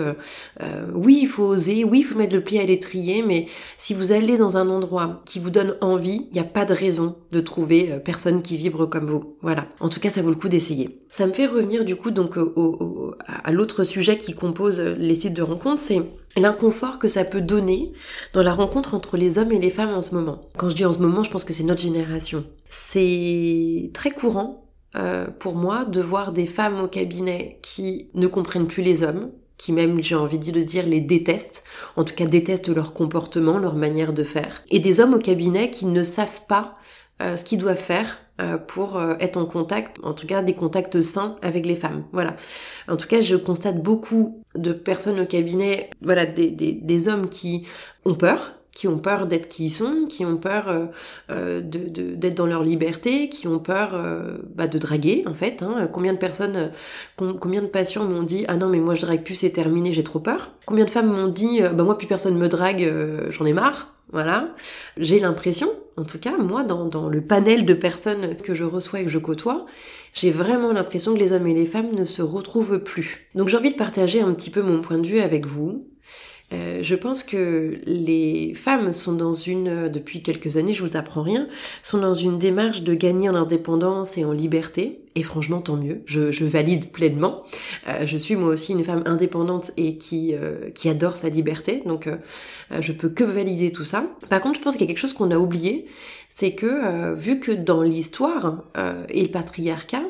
[0.94, 4.12] Oui, il faut oser, oui, il faut mettre le pied à l'étrier, mais si vous
[4.12, 7.40] allez dans un endroit qui vous donne envie, il n'y a pas de raison de
[7.40, 9.36] trouver personne qui vibre comme vous.
[9.42, 9.66] Voilà.
[9.80, 10.67] En tout cas, ça vaut le coup d'essayer.
[11.10, 12.36] Ça me fait revenir du coup donc
[13.26, 16.02] à l'autre sujet qui compose les sites de rencontres, c'est
[16.36, 17.92] l'inconfort que ça peut donner
[18.32, 20.40] dans la rencontre entre les hommes et les femmes en ce moment.
[20.56, 22.44] Quand je dis en ce moment, je pense que c'est notre génération.
[22.68, 28.66] C'est très courant euh, pour moi de voir des femmes au cabinet qui ne comprennent
[28.66, 31.64] plus les hommes, qui même, j'ai envie de dire, les détestent,
[31.96, 35.70] en tout cas détestent leur comportement, leur manière de faire, et des hommes au cabinet
[35.70, 36.76] qui ne savent pas
[37.20, 40.54] euh, ce qu'ils doivent faire euh, pour euh, être en contact, en tout cas des
[40.54, 42.04] contacts sains avec les femmes.
[42.12, 42.36] Voilà.
[42.86, 47.28] En tout cas, je constate beaucoup de personnes au cabinet, voilà, des, des, des hommes
[47.28, 47.66] qui
[48.04, 50.86] ont peur, qui ont peur d'être qui ils sont, qui ont peur euh,
[51.32, 55.64] euh d'être dans leur liberté, qui ont peur euh, bah, de draguer en fait.
[55.64, 55.88] Hein.
[55.92, 56.70] Combien de personnes,
[57.16, 60.04] combien de patients m'ont dit ah non mais moi je drague plus c'est terminé j'ai
[60.04, 60.52] trop peur.
[60.64, 62.88] Combien de femmes m'ont dit bah moi plus personne me drague
[63.30, 63.94] j'en ai marre.
[64.10, 64.54] Voilà.
[64.96, 69.00] J'ai l'impression, en tout cas, moi, dans, dans, le panel de personnes que je reçois
[69.00, 69.66] et que je côtoie,
[70.14, 73.28] j'ai vraiment l'impression que les hommes et les femmes ne se retrouvent plus.
[73.34, 75.84] Donc j'ai envie de partager un petit peu mon point de vue avec vous.
[76.52, 81.22] Euh, je pense que les femmes sont dans une, depuis quelques années, je vous apprends
[81.22, 81.46] rien,
[81.82, 85.00] sont dans une démarche de gagner en indépendance et en liberté.
[85.14, 86.02] Et franchement, tant mieux.
[86.06, 87.42] Je, valide pleinement.
[87.88, 91.82] Euh, je suis moi aussi une femme indépendante et qui euh, qui adore sa liberté,
[91.84, 92.08] donc
[92.78, 94.04] je peux que valider tout ça.
[94.28, 95.86] Par contre, je pense qu'il y a quelque chose qu'on a oublié,
[96.28, 98.62] c'est que vu que dans l'histoire
[99.08, 100.04] et le patriarcat,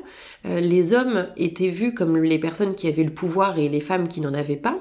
[0.48, 4.20] les hommes étaient vus comme les personnes qui avaient le pouvoir et les femmes qui
[4.20, 4.78] n'en avaient pas.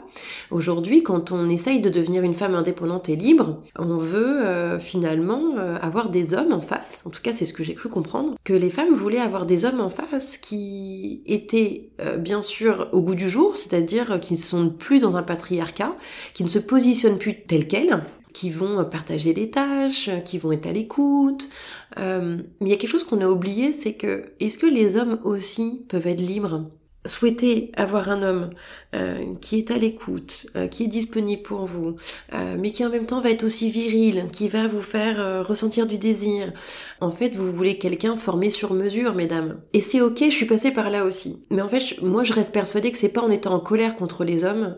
[0.52, 5.56] Aujourd'hui, quand on essaye de devenir une femme indépendante et libre, on veut euh, finalement
[5.58, 7.04] euh, avoir des hommes en face.
[7.06, 9.66] En tout cas, c'est ce que j'ai cru comprendre, que les femmes voulaient avoir des
[9.66, 14.40] hommes en face qui étaient euh, bien sûr au goût du jour, c'est-à-dire qui ne
[14.40, 15.96] sont plus dans un patriarcat,
[16.34, 18.02] qui ne se positionnent plus telles quelles,
[18.38, 21.50] qui vont partager les tâches, qui vont être à l'écoute.
[21.98, 25.20] mais il y a quelque chose qu'on a oublié, c'est que est-ce que les hommes
[25.24, 26.70] aussi peuvent être libres?
[27.06, 28.50] Souhaitez avoir un homme
[28.94, 31.96] euh, qui est à l'écoute, euh, qui est disponible pour vous,
[32.34, 35.88] euh, mais qui en même temps va être aussi viril, qui va vous faire ressentir
[35.88, 36.52] du désir.
[37.00, 39.62] En fait, vous voulez quelqu'un formé sur mesure, mesdames.
[39.74, 41.46] Et c'est ok, je suis passée par là aussi.
[41.50, 44.24] Mais en fait, moi, je reste persuadée que c'est pas en étant en colère contre
[44.24, 44.78] les hommes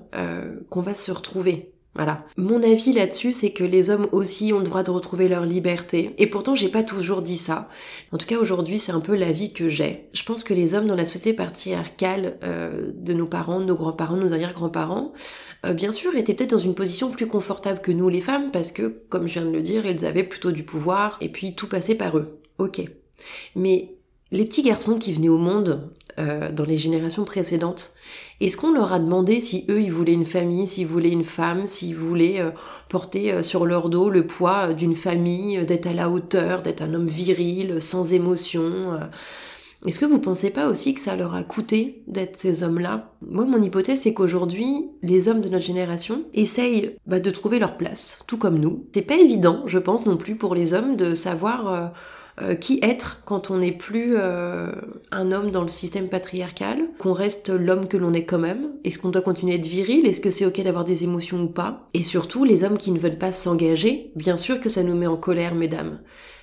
[0.69, 1.73] qu'on va se retrouver.
[1.95, 2.23] Voilà.
[2.37, 6.13] Mon avis là-dessus, c'est que les hommes aussi ont le droit de retrouver leur liberté.
[6.17, 7.67] Et pourtant, j'ai pas toujours dit ça.
[8.11, 10.07] En tout cas, aujourd'hui, c'est un peu l'avis que j'ai.
[10.13, 13.75] Je pense que les hommes dans la société patriarcale euh, de nos parents, de nos
[13.75, 15.13] grands-parents, de nos arrière-grands-parents,
[15.65, 18.71] euh, bien sûr, étaient peut-être dans une position plus confortable que nous, les femmes, parce
[18.71, 21.67] que, comme je viens de le dire, ils avaient plutôt du pouvoir, et puis tout
[21.67, 22.39] passait par eux.
[22.59, 22.81] Ok.
[23.55, 23.95] Mais
[24.31, 27.93] les petits garçons qui venaient au monde euh, dans les générations précédentes,
[28.47, 31.65] est-ce qu'on leur a demandé si eux ils voulaient une famille, s'ils voulaient une femme,
[31.65, 32.51] s'ils voulaient euh,
[32.87, 36.93] porter euh, sur leur dos le poids d'une famille, d'être à la hauteur, d'être un
[36.93, 38.99] homme viril, sans émotion
[39.85, 43.13] Est-ce que vous pensez pas aussi que ça leur a coûté d'être ces hommes-là?
[43.21, 47.77] Moi, mon hypothèse, c'est qu'aujourd'hui, les hommes de notre génération essayent bah, de trouver leur
[47.77, 48.85] place, tout comme nous.
[48.93, 51.87] C'est pas évident, je pense non plus, pour les hommes de savoir euh,
[52.59, 54.71] qui être quand on n'est plus euh,
[55.11, 58.69] un homme dans le système patriarcal, qu'on reste l'homme que l'on est quand même.
[58.83, 60.05] Est-ce qu'on doit continuer à être viril?
[60.05, 61.89] Est-ce que c'est ok d'avoir des émotions ou pas?
[61.93, 65.07] Et surtout, les hommes qui ne veulent pas s'engager, bien sûr que ça nous met
[65.07, 65.99] en colère, mesdames.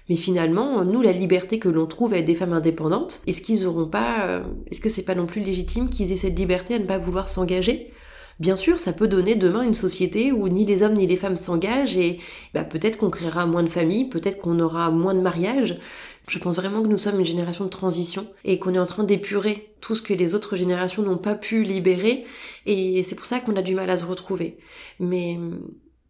[0.09, 3.67] Mais finalement, nous, la liberté que l'on trouve à être des femmes indépendantes, est-ce qu'ils
[3.67, 6.79] auront pas, euh, est-ce que c'est pas non plus légitime qu'ils aient cette liberté à
[6.79, 7.91] ne pas vouloir s'engager?
[8.39, 11.37] Bien sûr, ça peut donner demain une société où ni les hommes ni les femmes
[11.37, 12.19] s'engagent et
[12.53, 15.79] bah, peut-être qu'on créera moins de familles, peut-être qu'on aura moins de mariages.
[16.29, 19.05] Je pense vraiment que nous sommes une génération de transition et qu'on est en train
[19.05, 22.25] d'épurer tout ce que les autres générations n'ont pas pu libérer
[22.67, 24.59] et c'est pour ça qu'on a du mal à se retrouver.
[25.01, 25.39] Mais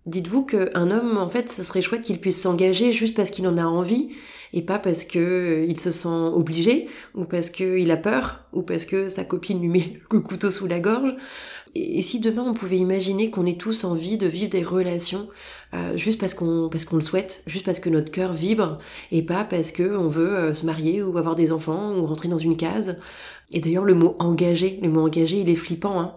[0.06, 3.56] dites-vous qu'un homme, en fait, ce serait chouette qu'il puisse s'engager juste parce qu'il en
[3.56, 4.08] a envie
[4.52, 8.62] et pas parce que euh, il se sent obligé ou parce qu'il a peur ou
[8.62, 11.14] parce que sa copine lui met le couteau sous la gorge.
[11.76, 15.28] Et, si demain on pouvait imaginer qu'on ait tous envie de vivre des relations
[15.74, 18.78] euh, juste parce qu'on parce qu'on le souhaite, juste parce que notre cœur vibre
[19.12, 22.28] et pas parce que on veut euh, se marier ou avoir des enfants ou rentrer
[22.28, 22.98] dans une case.
[23.52, 26.00] Et d'ailleurs le mot engagé, le mot engagé, il est flippant.
[26.00, 26.14] Hein.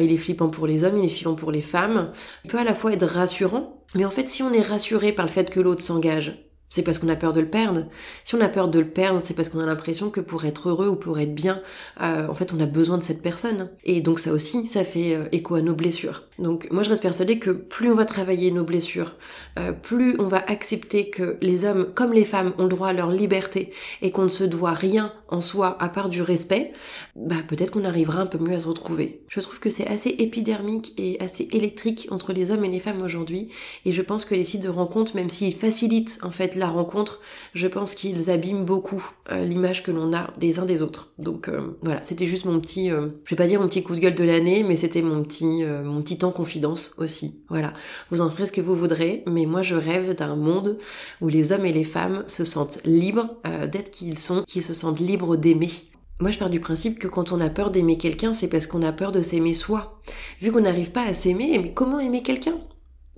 [0.00, 2.10] il est flippant pour les hommes, il est flippant pour les femmes.
[2.44, 5.26] Il peut à la fois être rassurant, mais en fait si on est rassuré par
[5.26, 7.84] le fait que l'autre s'engage, c'est parce qu'on a peur de le perdre.
[8.24, 10.68] Si on a peur de le perdre, c'est parce qu'on a l'impression que pour être
[10.68, 11.62] heureux ou pour être bien,
[12.02, 13.70] euh, en fait, on a besoin de cette personne.
[13.84, 16.24] Et donc ça aussi, ça fait euh, écho à nos blessures.
[16.38, 19.14] Donc moi, je reste persuadée que plus on va travailler nos blessures,
[19.58, 23.10] euh, plus on va accepter que les hommes comme les femmes ont droit à leur
[23.10, 26.72] liberté et qu'on ne se doit rien en soi à part du respect,
[27.14, 29.22] bah peut-être qu'on arrivera un peu mieux à se retrouver.
[29.28, 33.02] Je trouve que c'est assez épidermique et assez électrique entre les hommes et les femmes
[33.02, 33.48] aujourd'hui.
[33.84, 37.20] Et je pense que les sites de rencontres, même s'ils facilitent en fait la rencontre,
[37.54, 41.12] je pense qu'ils abîment beaucoup euh, l'image que l'on a des uns des autres.
[41.18, 43.94] Donc euh, voilà, c'était juste mon petit, euh, je vais pas dire mon petit coup
[43.94, 47.40] de gueule de l'année, mais c'était mon petit, mon petit temps confidence aussi.
[47.48, 47.72] Voilà,
[48.10, 50.78] vous en ferez ce que vous voudrez, mais moi je rêve d'un monde
[51.20, 54.74] où les hommes et les femmes se sentent libres d'être qui ils sont, qui se
[54.74, 55.70] sentent libres d'aimer.
[56.18, 58.82] Moi, je pars du principe que quand on a peur d'aimer quelqu'un, c'est parce qu'on
[58.82, 60.00] a peur de s'aimer soi.
[60.40, 62.58] Vu qu'on n'arrive pas à s'aimer, mais comment aimer quelqu'un?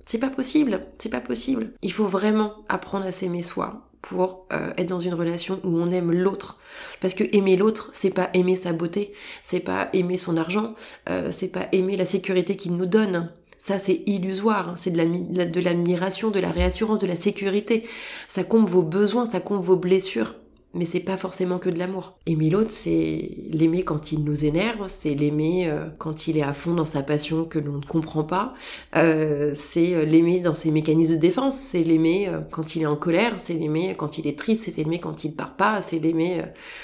[0.09, 1.69] C'est pas possible, c'est pas possible.
[1.83, 5.91] Il faut vraiment apprendre à s'aimer soi pour euh, être dans une relation où on
[5.91, 6.57] aime l'autre.
[6.99, 10.73] Parce que aimer l'autre, c'est pas aimer sa beauté, c'est pas aimer son argent,
[11.09, 13.31] euh, c'est pas aimer la sécurité qu'il nous donne.
[13.59, 14.69] Ça, c'est illusoire.
[14.69, 14.75] Hein.
[14.77, 17.87] C'est de l'admiration, de la réassurance, de la sécurité.
[18.27, 20.33] Ça comble vos besoins, ça comble vos blessures
[20.73, 22.17] mais c'est pas forcément que de l'amour.
[22.25, 26.53] Aimer l'autre, c'est l'aimer quand il nous énerve, c'est l'aimer euh, quand il est à
[26.53, 28.53] fond dans sa passion que l'on ne comprend pas,
[28.95, 32.95] euh, c'est euh, l'aimer dans ses mécanismes de défense, c'est l'aimer quand il est en
[32.95, 36.43] colère, c'est l'aimer quand il est triste, c'est l'aimer quand il part pas, c'est l'aimer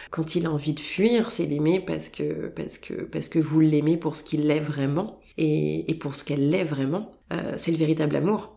[0.09, 3.59] quand il a envie de fuir, c'est l'aimer parce que parce que parce que vous
[3.59, 7.11] l'aimez pour ce qu'il est vraiment et, et pour ce qu'elle l'est vraiment.
[7.57, 8.54] c'est le véritable amour.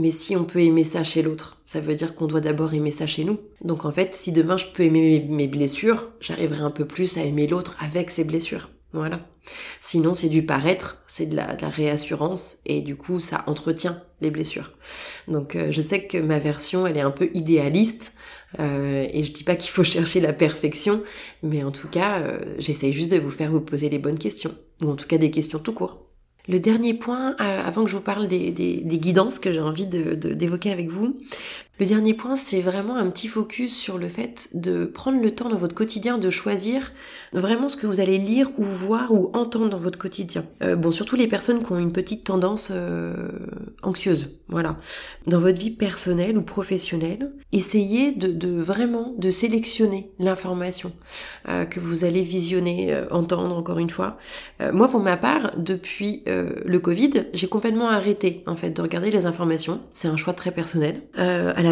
[0.00, 2.90] Mais si on peut aimer ça chez l'autre, ça veut dire qu'on doit d'abord aimer
[2.90, 3.38] ça chez nous.
[3.62, 7.22] Donc en fait, si demain je peux aimer mes, blessures, j'arriverai un peu plus à
[7.22, 8.70] aimer l'autre avec ses blessures.
[8.94, 9.20] Voilà.
[9.82, 14.72] Sinon, c'est du paraître, c'est de la, réassurance et du coup, ça entretient les blessures.
[15.28, 18.14] Donc, euh, je sais que ma version, elle est un peu idéaliste
[18.58, 21.02] euh, et je dis pas qu'il faut chercher la perfection,
[21.42, 24.54] mais en tout cas, euh, j'essaye juste de vous faire vous poser les bonnes questions
[24.82, 26.09] ou en tout cas des questions tout court.
[26.50, 28.50] Le dernier point, euh, avant que je vous parle des,
[28.84, 31.16] guidances que j'ai envie d'évoquer avec vous,
[31.80, 35.48] le dernier point, c'est vraiment un petit focus sur le fait de prendre le temps
[35.48, 36.92] dans votre quotidien de choisir
[37.32, 40.44] vraiment ce que vous allez lire ou voir ou entendre dans votre quotidien.
[40.62, 43.14] Euh, bon, surtout les personnes qui ont une petite tendance euh,
[43.82, 44.76] anxieuse, voilà.
[45.26, 50.92] Dans votre vie personnelle ou professionnelle, essayez de, vraiment de sélectionner l'information
[51.48, 54.18] euh, que vous allez visionner, entendre encore une fois.
[54.72, 59.24] moi, pour ma part, depuis le Covid, j'ai complètement arrêté en fait de regarder les
[59.24, 59.80] informations.
[59.88, 61.00] C'est un choix très personnel.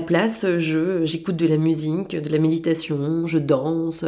[0.03, 4.05] Place, je j'écoute de la musique, de la méditation, je danse,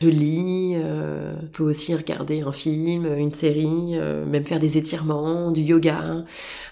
[0.00, 4.78] je lis, euh, je peux aussi regarder un film, une série, euh, même faire des
[4.78, 6.24] étirements, du yoga.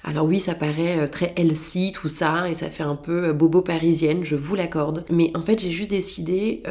[0.05, 3.63] Alors oui, ça paraît euh, très healthy tout ça et ça fait un peu bobo
[3.63, 5.05] parisienne, je vous l'accorde.
[5.11, 6.63] Mais en fait, j'ai juste décidé,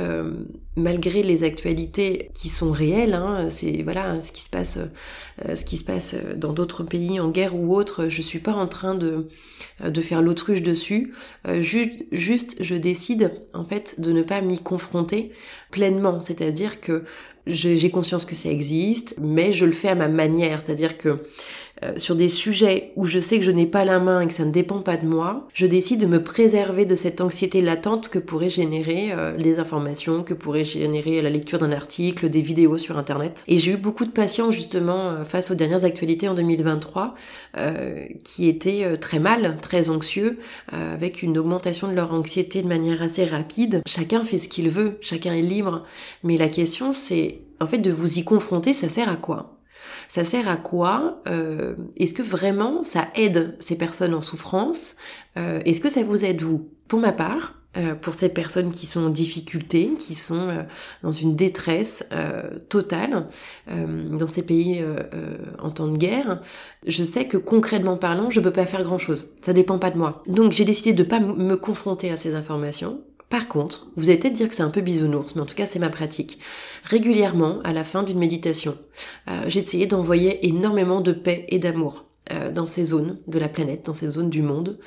[0.75, 4.77] malgré les actualités qui sont réelles, hein, c'est voilà ce qui se passe,
[5.53, 8.07] ce qui se passe dans d'autres pays en guerre ou autre.
[8.07, 9.27] Je suis pas en train de
[9.83, 11.13] de faire l'autruche dessus
[11.61, 15.31] juste, je décide en fait de ne pas m'y confronter
[15.71, 17.03] pleinement, c'est-à-dire que
[17.47, 21.23] j'ai conscience que ça existe, mais je le fais à ma manière, c'est-à-dire que
[21.85, 24.33] euh, sur des sujets où je sais que je n'ai pas la main et que
[24.33, 28.09] ça ne dépend pas de moi, je décide de me préserver de cette anxiété latente
[28.09, 32.77] que pourrait générer euh, les informations, que pourrait générer la lecture d'un article, des vidéos
[32.77, 33.43] sur internet.
[33.47, 37.15] Et j'ai eu beaucoup de patients justement euh, face aux dernières actualités en 2023
[38.23, 40.39] qui étaient très mal, très anxieux,
[40.71, 43.81] avec une augmentation de leur anxiété de manière assez rapide.
[43.85, 45.83] Chacun fait ce qu'il veut, chacun est libre,
[46.23, 49.55] mais la question c'est en fait de vous y confronter, ça sert à quoi?
[50.07, 54.95] Ça sert à quoi euh, Est-ce que vraiment ça aide ces personnes en souffrance
[55.37, 56.69] euh, Est-ce que ça vous aide vous?
[56.87, 60.65] Pour ma part, euh, pour ces personnes qui sont en difficulté, qui sont
[61.03, 62.07] dans une détresse
[62.69, 63.27] totale
[63.67, 64.83] dans ces pays
[65.59, 66.41] en temps de guerre,
[66.85, 69.33] je sais que concrètement parlant, je peux pas faire grand chose.
[69.41, 70.23] Ça dépend pas de moi.
[70.27, 73.01] Donc j'ai décidé de pas me confronter à ces informations.
[73.29, 75.65] Par contre, vous allez peut-être dire que c'est un peu bisounours, mais en tout cas
[75.65, 76.39] c'est ma pratique.
[76.83, 78.77] Régulièrement, à la fin d'une méditation,
[79.29, 83.87] euh, j'essayais d'envoyer énormément de paix et d'amour euh, dans ces zones de la planète,
[83.87, 84.79] dans ces zones du monde.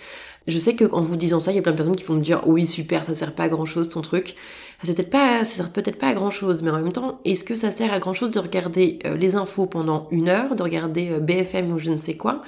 [0.47, 2.15] Je sais que en vous disant ça, il y a plein de personnes qui vont
[2.15, 4.37] me dire oui super, ça sert pas à grand chose ton truc.
[4.85, 7.43] Ça peut-être pas, ça sert peut-être pas à grand chose, mais en même temps, est-ce
[7.43, 10.63] que ça sert à grand chose de regarder euh, les infos pendant une heure, de
[10.63, 12.43] regarder BFM ou je ne sais quoi?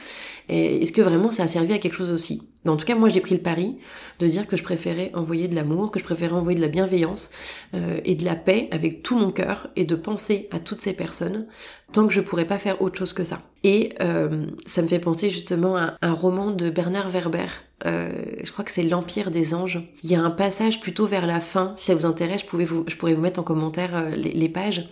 [0.49, 2.50] Est-ce que vraiment ça a servi à quelque chose aussi?
[2.65, 3.77] Mais En tout cas, moi j'ai pris le pari
[4.19, 7.31] de dire que je préférais envoyer de l'amour, que je préférais envoyer de la bienveillance
[7.75, 10.93] euh, et de la paix avec tout mon cœur et de penser à toutes ces
[10.93, 11.47] personnes
[11.93, 13.43] tant que je pourrais pas faire autre chose que ça.
[13.65, 17.47] Et euh, ça me fait penser justement à un roman de Bernard Werber.
[17.87, 18.11] Euh,
[18.43, 19.81] je crois que c'est L'Empire des anges.
[20.03, 21.73] Il y a un passage plutôt vers la fin.
[21.77, 24.89] Si ça vous intéresse, je, vous, je pourrais vous mettre en commentaire les, les pages.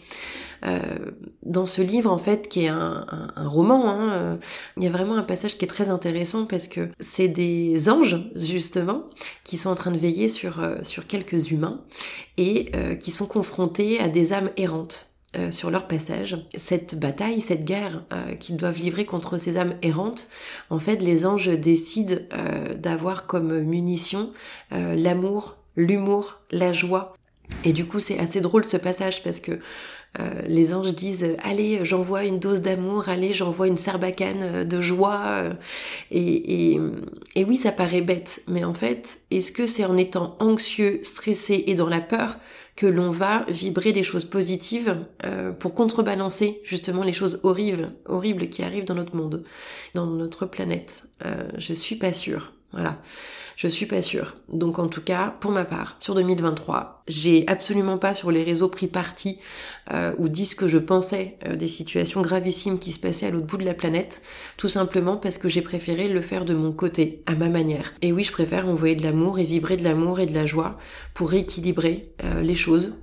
[0.64, 0.80] Euh,
[1.44, 4.36] dans ce livre en fait qui est un, roman, hein, euh,
[4.76, 8.16] il y a vraiment un passage qui est très intéressant parce que c'est des anges
[8.34, 9.04] justement
[9.44, 11.80] qui sont en train de veiller sur, euh, sur quelques humains
[12.36, 12.70] et
[13.00, 15.17] qui sont confrontés à des âmes errantes.
[15.50, 16.38] Sur leur passage.
[16.56, 18.02] Cette bataille, cette guerre
[18.40, 20.28] qu'ils doivent livrer contre ces âmes errantes,
[20.70, 22.16] en fait, les anges décident
[22.76, 24.32] d'avoir comme munition
[24.70, 27.14] l'amour, l'humour, la joie.
[27.64, 29.60] Et du coup, c'est assez drôle ce passage parce que
[30.20, 34.80] euh, les anges disent allez j'envoie une dose d'amour, allez j'envoie une sarbacane euh, de
[34.80, 35.52] joie euh,
[36.10, 36.80] et, et,
[37.36, 41.64] et, oui ça paraît bête mais en fait est-ce que c'est en étant anxieux, stressé
[41.66, 42.38] et dans la peur
[42.78, 44.98] que l'on va vibrer des choses positives
[45.58, 49.42] pour contrebalancer justement les choses horribles, horribles qui arrivent dans notre monde,
[49.96, 51.02] dans notre planète.
[51.56, 52.52] je suis pas sûre.
[52.72, 53.00] Voilà.
[53.58, 54.36] Je suis pas sûre.
[54.52, 58.68] Donc en tout cas, pour ma part, sur 2023, j'ai absolument pas sur les réseaux
[58.68, 59.40] pris parti
[59.92, 63.30] euh, ou dit ce que je pensais euh, des situations gravissimes qui se passaient à
[63.30, 64.22] l'autre bout de la planète,
[64.58, 67.94] tout simplement parce que j'ai préféré le faire de mon côté, à ma manière.
[68.00, 70.78] Et oui, je préfère envoyer de l'amour et vibrer de l'amour et de la joie
[71.12, 72.94] pour rééquilibrer euh, les choses,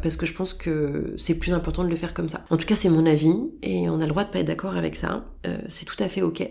[0.00, 2.46] parce que je pense que c'est plus important de le faire comme ça.
[2.48, 4.78] En tout cas, c'est mon avis et on a le droit de pas être d'accord
[4.78, 5.26] avec ça.
[5.66, 6.48] c'est tout à fait ok.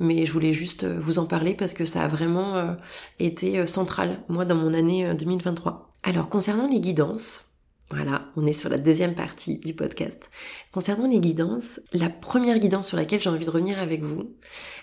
[0.00, 2.74] Mais je voulais juste vous en parler parce que ça a vraiment
[3.18, 5.72] été euh, centrale, moi, dans mon année 2023.
[5.72, 7.50] Euh, Alors, concernant les guidances,
[7.90, 10.30] voilà, on est sur la deuxième partie du podcast.
[10.72, 14.34] Concernant les guidances, la première guidance sur laquelle j'ai envie de revenir avec vous,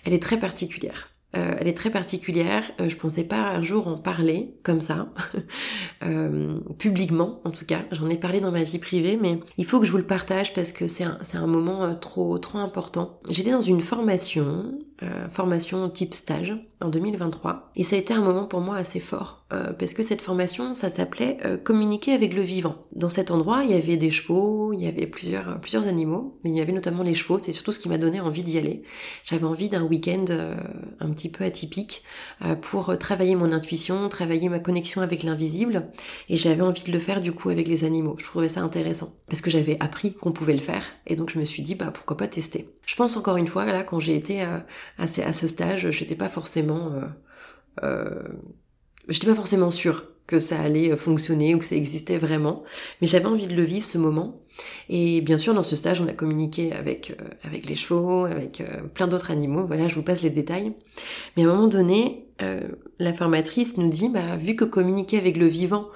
[0.06, 1.10] elle est très particulière.
[1.36, 2.70] Euh, elle est très particulière.
[2.82, 5.10] Euh, je pensais pas un jour en parler comme ça,
[6.78, 7.84] publiquement en tout cas.
[7.92, 10.54] J'en ai parlé dans ma vie privée, mais il faut que je vous le partage
[10.54, 13.20] parce que c'est un, un moment trop trop important.
[13.30, 14.78] J'étais dans une formation,
[15.30, 19.46] formation type stage en 2023, et ça a été un moment pour moi assez fort
[19.78, 22.86] parce que cette formation, ça s'appelait communiquer avec le vivant.
[22.94, 26.52] Dans cet endroit, il y avait des chevaux, il y avait plusieurs plusieurs animaux, mais
[26.52, 27.38] il y avait notamment les chevaux.
[27.38, 28.84] C'est surtout ce qui m'a donné envie d'y aller.
[29.26, 30.26] J'avais envie d'un week-end
[31.00, 32.04] un petit peu atypique
[32.44, 35.88] euh, pour travailler mon intuition, travailler ma connexion avec l'invisible.
[36.30, 38.16] Et j'avais envie de le faire du coup avec les animaux.
[38.20, 40.84] Je trouvais ça intéressant parce que j'avais appris qu'on pouvait le faire.
[41.08, 42.70] Et donc je me suis dit bah pourquoi pas tester.
[42.86, 44.46] Je pense encore une fois là quand j'ai été
[45.02, 46.92] euh, à, ce stage, j'étais pas forcément
[47.84, 48.22] euh,
[49.08, 52.64] j'étais pas forcément sûre que ça allait fonctionner ou que ça existait vraiment,
[53.02, 54.42] mais j'avais envie de le vivre ce moment.
[54.90, 58.62] Et bien sûr, dans ce stage, on a communiqué avec euh, avec les chevaux, avec
[58.62, 59.66] euh, plein d'autres animaux.
[59.66, 60.74] Voilà, je vous passe les détails.
[61.36, 62.62] Mais à un moment donné, euh,
[63.00, 65.90] la formatrice nous dit, bah, vu que communiquer avec le vivant, euh,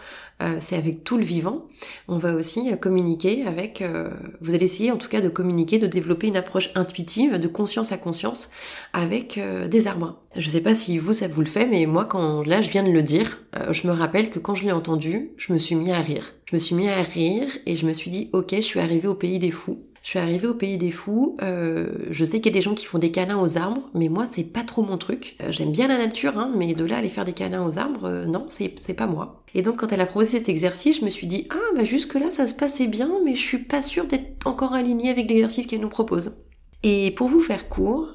[0.60, 1.65] c'est avec tout le vivant.
[2.08, 4.10] On va aussi euh, communiquer avec, euh,
[4.41, 7.91] vous allez essayer en tout cas de communiquer, de développer une approche intuitive, de conscience
[7.91, 8.50] à conscience
[8.93, 10.21] avec des arbres.
[10.36, 12.84] Je sais pas si vous ça vous le fait, mais moi quand là je viens
[12.84, 15.91] de le dire, je me rappelle que quand je l'ai entendu, je me suis mis
[15.91, 16.34] à rire.
[16.45, 19.08] Je me suis mis à rire et je me suis dit ok, je suis arrivée
[19.08, 19.80] au pays des fous.
[20.06, 21.36] Je suis arrivée au pays des fous.
[21.41, 24.08] Euh, je sais qu'il y a des gens qui font des câlins aux arbres, mais
[24.08, 25.36] moi c'est pas trop mon truc.
[25.41, 28.06] Euh, j'aime bien la nature, hein, mais de là aller faire des câlins aux arbres,
[28.06, 29.41] euh, non, c'est pas moi.
[29.56, 32.14] Et donc quand elle a proposé cet exercice, je me suis dit ah bah jusque
[32.14, 35.66] là ça se passait bien, mais je suis pas sûre d'être encore alignée avec l'exercice
[35.66, 36.36] qu'elle nous propose.
[36.84, 38.10] Et pour vous faire court,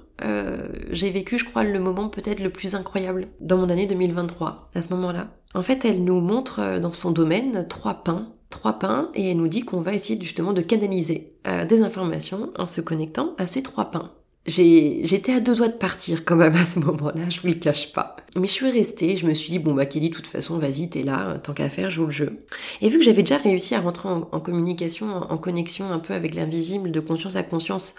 [0.90, 4.82] j'ai vécu, je crois, le moment peut-être le plus incroyable dans mon année 2023, à
[4.82, 5.28] ce moment-là.
[5.54, 9.48] En fait, elle nous montre dans son domaine trois pins trois pains et elle nous
[9.48, 13.62] dit qu'on va essayer justement de canaliser euh, des informations en se connectant à ces
[13.62, 14.10] trois pains.
[14.46, 17.92] J'étais à deux doigts de partir quand même à ce moment-là, je vous le cache
[17.92, 18.16] pas.
[18.36, 20.88] Mais je suis restée, je me suis dit, bon bah Kelly, de toute façon, vas-y,
[20.88, 22.44] t'es là, tant qu'à faire, joue le jeu.
[22.80, 26.14] Et vu que j'avais déjà réussi à rentrer en, en communication, en connexion un peu
[26.14, 27.94] avec l'invisible, de conscience à conscience,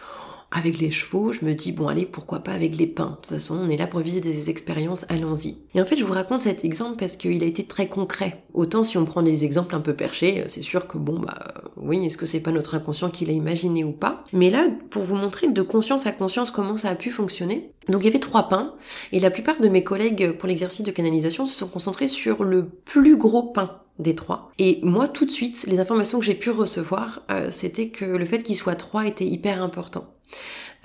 [0.52, 3.12] avec les chevaux, je me dis, bon allez, pourquoi pas avec les pins.
[3.12, 5.58] De toute façon, on est là pour vivre des expériences, allons-y.
[5.74, 8.43] Et en fait, je vous raconte cet exemple parce qu'il a été très concret.
[8.54, 12.06] Autant si on prend des exemples un peu perchés, c'est sûr que bon, bah oui,
[12.06, 14.26] est-ce que c'est pas notre inconscient qui l'a imaginé ou pas?
[14.34, 18.02] Mais là, pour vous montrer de conscience à conscience comment ça a pu fonctionner, donc
[18.02, 18.74] il y avait trois pins,
[19.12, 22.68] et la plupart de mes collègues pour l'exercice de canalisation se sont concentrés sur le
[22.68, 24.52] plus gros pain des trois.
[24.60, 28.26] Et moi, tout de suite, les informations que j'ai pu recevoir, euh, c'était que le
[28.26, 30.14] fait qu'il soit trois était hyper important.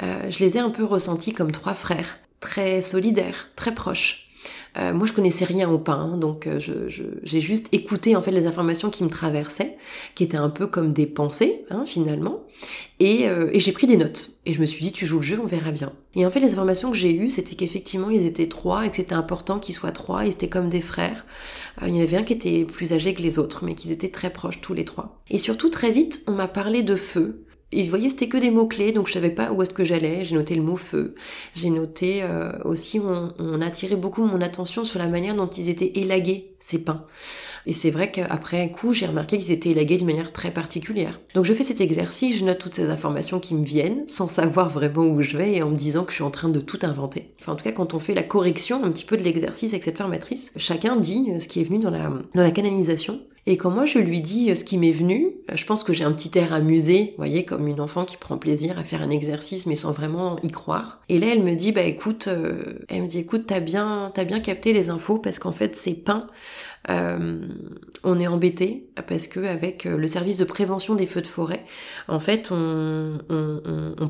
[0.02, 4.25] Euh, je les ai un peu ressentis comme trois frères, très solidaires, très proches.
[4.78, 6.60] Euh, moi, je connaissais rien au pain, hein, donc euh,
[7.22, 9.76] j'ai juste écouté en fait les informations qui me traversaient,
[10.14, 12.44] qui étaient un peu comme des pensées hein, finalement,
[13.00, 14.32] et, j'ai pris des notes.
[14.44, 15.92] Et je me suis dit, tu joues le jeu, on verra bien.
[16.14, 18.96] Et en fait, les informations que j'ai eues, c'était qu'effectivement, ils étaient trois et que
[18.96, 20.24] c'était important qu'ils soient trois.
[20.24, 21.26] Ils étaient comme des frères.
[21.82, 24.10] il y en avait un qui était plus âgé que les autres, mais qu'ils étaient
[24.10, 25.20] très proches tous les trois.
[25.30, 28.50] Et surtout, très vite, on m'a parlé de feu, et vous voyez, c'était que des
[28.50, 30.24] mots-clés, donc je savais pas où est-ce que j'allais.
[30.24, 31.14] J'ai noté le mot feu.
[31.54, 35.68] J'ai noté euh, aussi, on, on attirait beaucoup mon attention sur la manière dont ils
[35.68, 37.04] étaient élagués, ces pains.
[37.66, 41.20] Et c'est vrai qu'après un coup, j'ai remarqué qu'ils étaient élagués d'une manière très particulière.
[41.34, 44.70] Donc je fais cet exercice, je note toutes ces informations qui me viennent, sans savoir
[44.70, 46.78] vraiment où je vais et en me disant que je suis en train de tout
[46.82, 47.34] inventer.
[47.40, 49.82] Enfin, en tout cas, quand on fait la correction un petit peu de l'exercice avec
[49.82, 53.20] cette formatrice, chacun dit ce qui est venu dans la, dans la canalisation.
[53.48, 56.12] Et quand moi je lui dis ce qui m'est venu, je pense que j'ai un
[56.12, 59.66] petit air amusé, vous voyez, comme une enfant qui prend plaisir à faire un exercice
[59.66, 61.00] mais sans vraiment y croire.
[61.08, 64.24] Et là elle me dit bah écoute, euh, elle me dit écoute t'as bien t'as
[64.24, 66.26] bien capté les infos parce qu'en fait c'est peint
[66.90, 67.40] euh,
[68.04, 71.64] on est embêté parce que avec euh, le service de prévention des feux de forêt,
[72.08, 73.18] en fait, on,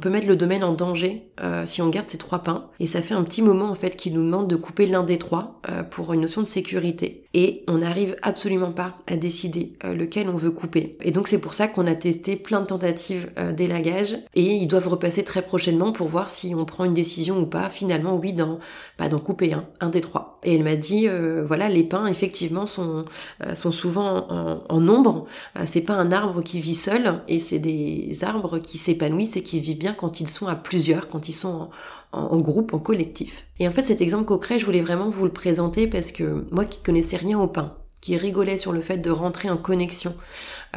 [0.00, 2.68] peut mettre le domaine en danger euh, si on garde ces trois pins.
[2.80, 5.18] Et ça fait un petit moment en fait qu'il nous demande de couper l'un des
[5.18, 5.60] trois
[5.90, 7.24] pour une notion de sécurité.
[7.34, 10.96] Et on n'arrive absolument pas à décider lequel on veut couper.
[11.02, 14.88] Et donc c'est pour ça qu'on a testé plein de tentatives d'élagage et ils doivent
[14.88, 17.68] repasser très prochainement pour voir si on prend une décision ou pas.
[17.68, 18.58] Finalement, oui, dans
[18.96, 20.35] pas d'en couper un, un des trois.
[20.46, 21.08] Et elle m'a dit
[21.44, 23.04] voilà les pins effectivement sont,
[23.44, 24.26] euh, sont souvent
[24.68, 25.26] en, nombre.
[25.56, 29.42] Euh, c'est pas un arbre qui vit seul et c'est des arbres qui s'épanouissent et
[29.42, 31.68] qui vivent bien quand ils sont à plusieurs, quand ils sont
[32.12, 33.46] en, groupe, en collectif.
[33.58, 36.64] Et en fait, cet exemple concret, je voulais vraiment vous le présenter parce que moi
[36.64, 37.76] qui connaissais rien au pain,
[38.06, 40.14] qui rigolait sur le fait de rentrer en connexion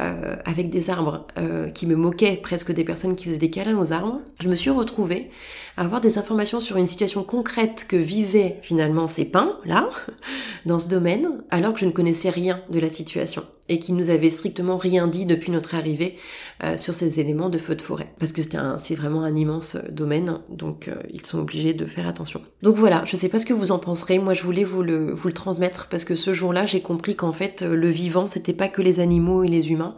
[0.00, 1.28] euh, avec des arbres,
[1.74, 4.70] qui me moquait presque des personnes qui faisaient des câlins aux arbres, je me suis
[4.70, 5.30] retrouvée
[5.76, 9.88] avoir des informations sur une situation concrète que vivaient finalement ces pins, là,
[10.66, 14.10] dans ce domaine, alors que je ne connaissais rien de la situation et qui nous
[14.10, 16.16] avait strictement rien dit depuis notre arrivée
[16.64, 18.12] euh, sur ces éléments de feu de forêt.
[18.18, 22.06] Parce que c'est vraiment un immense euh, domaine, donc euh, ils sont obligés de faire
[22.08, 22.42] attention.
[22.62, 25.12] Donc voilà, je sais pas ce que vous en penserez, moi je voulais vous le,
[25.12, 28.68] vous le transmettre parce que ce jour-là j'ai compris qu'en fait le vivant c'était pas
[28.68, 29.94] que les animaux et les humains,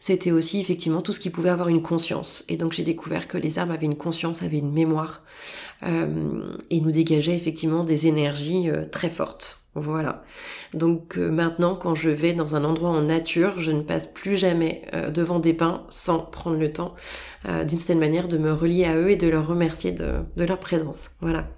[0.00, 2.44] c'était aussi effectivement tout ce qui pouvait avoir une conscience.
[2.48, 5.22] Et donc j'ai découvert que les arbres avaient une conscience, avaient une mémoire,
[5.86, 9.62] euh, et nous dégageaient effectivement des énergies euh, très fortes.
[9.74, 10.24] Voilà.
[10.74, 14.36] Donc euh, maintenant, quand je vais dans un endroit en nature, je ne passe plus
[14.36, 14.82] jamais
[15.12, 16.94] devant des pins sans prendre le temps,
[17.44, 20.58] d'une certaine manière, de me relier à eux et de leur remercier de, de leur
[20.58, 21.10] présence.
[21.20, 21.48] Voilà.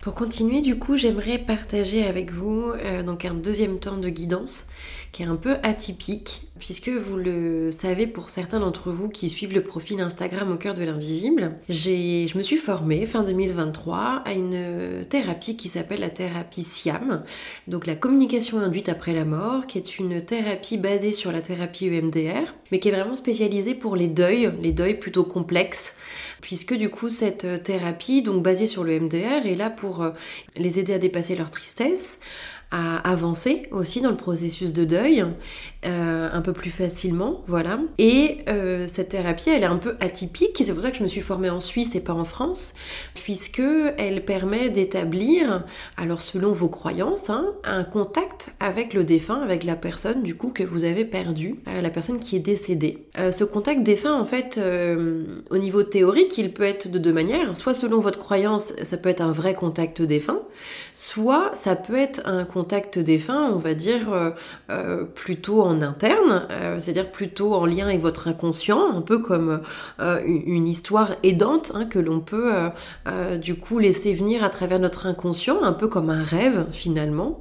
[0.00, 2.72] Pour continuer, du coup, j'aimerais partager avec vous
[3.04, 4.66] donc un deuxième temps de guidance
[5.10, 9.54] qui est un peu atypique, puisque vous le savez pour certains d'entre vous qui suivent
[9.54, 15.04] le profil Instagram au cœur de l'invisible, je me suis formée fin 2023 à une
[15.08, 17.24] thérapie qui s'appelle la thérapie SIAM,
[17.66, 21.86] donc la communication induite après la mort, qui est une thérapie basée sur la thérapie
[21.86, 25.96] EMDR, mais qui est vraiment spécialisée pour les deuils, les deuils plutôt complexes
[26.40, 30.10] puisque du coup cette thérapie, donc basée sur le MDR, est là pour euh,
[30.56, 32.18] les aider à dépasser leur tristesse,
[32.70, 35.24] à avancer aussi dans le processus de deuil
[35.86, 37.78] euh, un peu plus facilement, voilà.
[37.98, 41.08] Et euh, cette thérapie, elle est un peu atypique, c'est pour ça que je me
[41.08, 42.74] suis formée en Suisse et pas en France,
[43.14, 43.62] puisque
[43.96, 45.64] elle permet d'établir,
[45.96, 50.48] alors selon vos croyances, hein, un contact avec le défunt, avec la personne du coup
[50.48, 53.04] que vous avez perdue, la personne qui est décédée.
[53.16, 54.60] ce contact défunt, en fait,
[55.50, 59.08] au niveau théorique, il peut être de deux manières, soit selon votre croyance, ça peut
[59.08, 60.40] être un vrai contact défunt,
[60.94, 64.30] soit ça peut être un contact défunt, on va dire, euh,
[64.70, 69.60] euh, plutôt en interne, euh, c'est-à-dire plutôt en lien avec votre inconscient, un peu comme
[69.98, 72.52] une histoire aidante hein, que l'on peut
[73.40, 77.40] du coup laisser venir à travers notre inconscient, un peu comme un rêve finalement.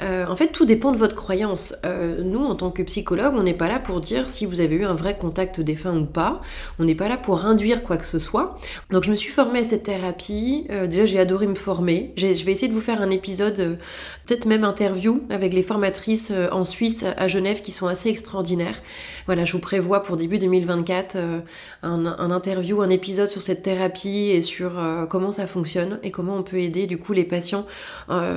[0.00, 1.74] en fait, tout dépend de votre croyance.
[2.22, 4.84] nous, en tant que psychologue, on n'est pas là pour dire si vous avez eu
[4.84, 6.40] un vrai contact défunt ou pas.
[6.78, 8.58] On n'est pas là pour induire quoi que ce soit.
[8.90, 10.66] Donc, je me suis formée à cette thérapie.
[10.88, 12.12] déjà, j'ai adoré me former.
[12.16, 13.78] Je vais essayer de vous faire un épisode
[14.26, 18.82] peut-être même interview avec les formatrices euh, en Suisse à Genève qui sont assez extraordinaires.
[19.26, 21.40] Voilà, je vous prévois pour début 2024 euh,
[21.82, 26.36] un, interview, un épisode sur cette thérapie et sur euh, comment ça fonctionne et comment
[26.36, 27.66] on peut aider du coup les patients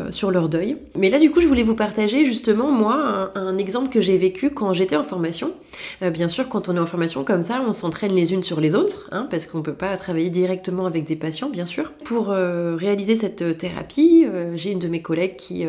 [0.09, 0.77] sur leur deuil.
[0.97, 4.49] Mais là du coup je voulais vous partager justement moi un, exemple que j'ai vécu
[4.49, 5.51] quand j'étais en formation.
[6.01, 8.73] bien sûr quand on est en formation comme ça on s'entraîne les unes sur les
[8.73, 11.93] autres hein, parce qu'on peut pas travailler directement avec des patients bien sûr.
[12.03, 14.25] Pour réaliser cette thérapie
[14.55, 15.67] j'ai une de mes collègues qui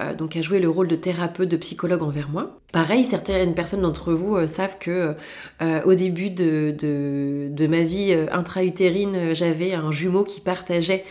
[0.00, 2.60] euh, donc a joué le rôle de thérapeute, de psychologue envers moi.
[2.74, 5.14] Pareil, certaines personnes d'entre vous euh, savent que
[5.62, 11.04] euh, au début de, de, ma vie intra-utérine, j'avais un jumeau qui partageait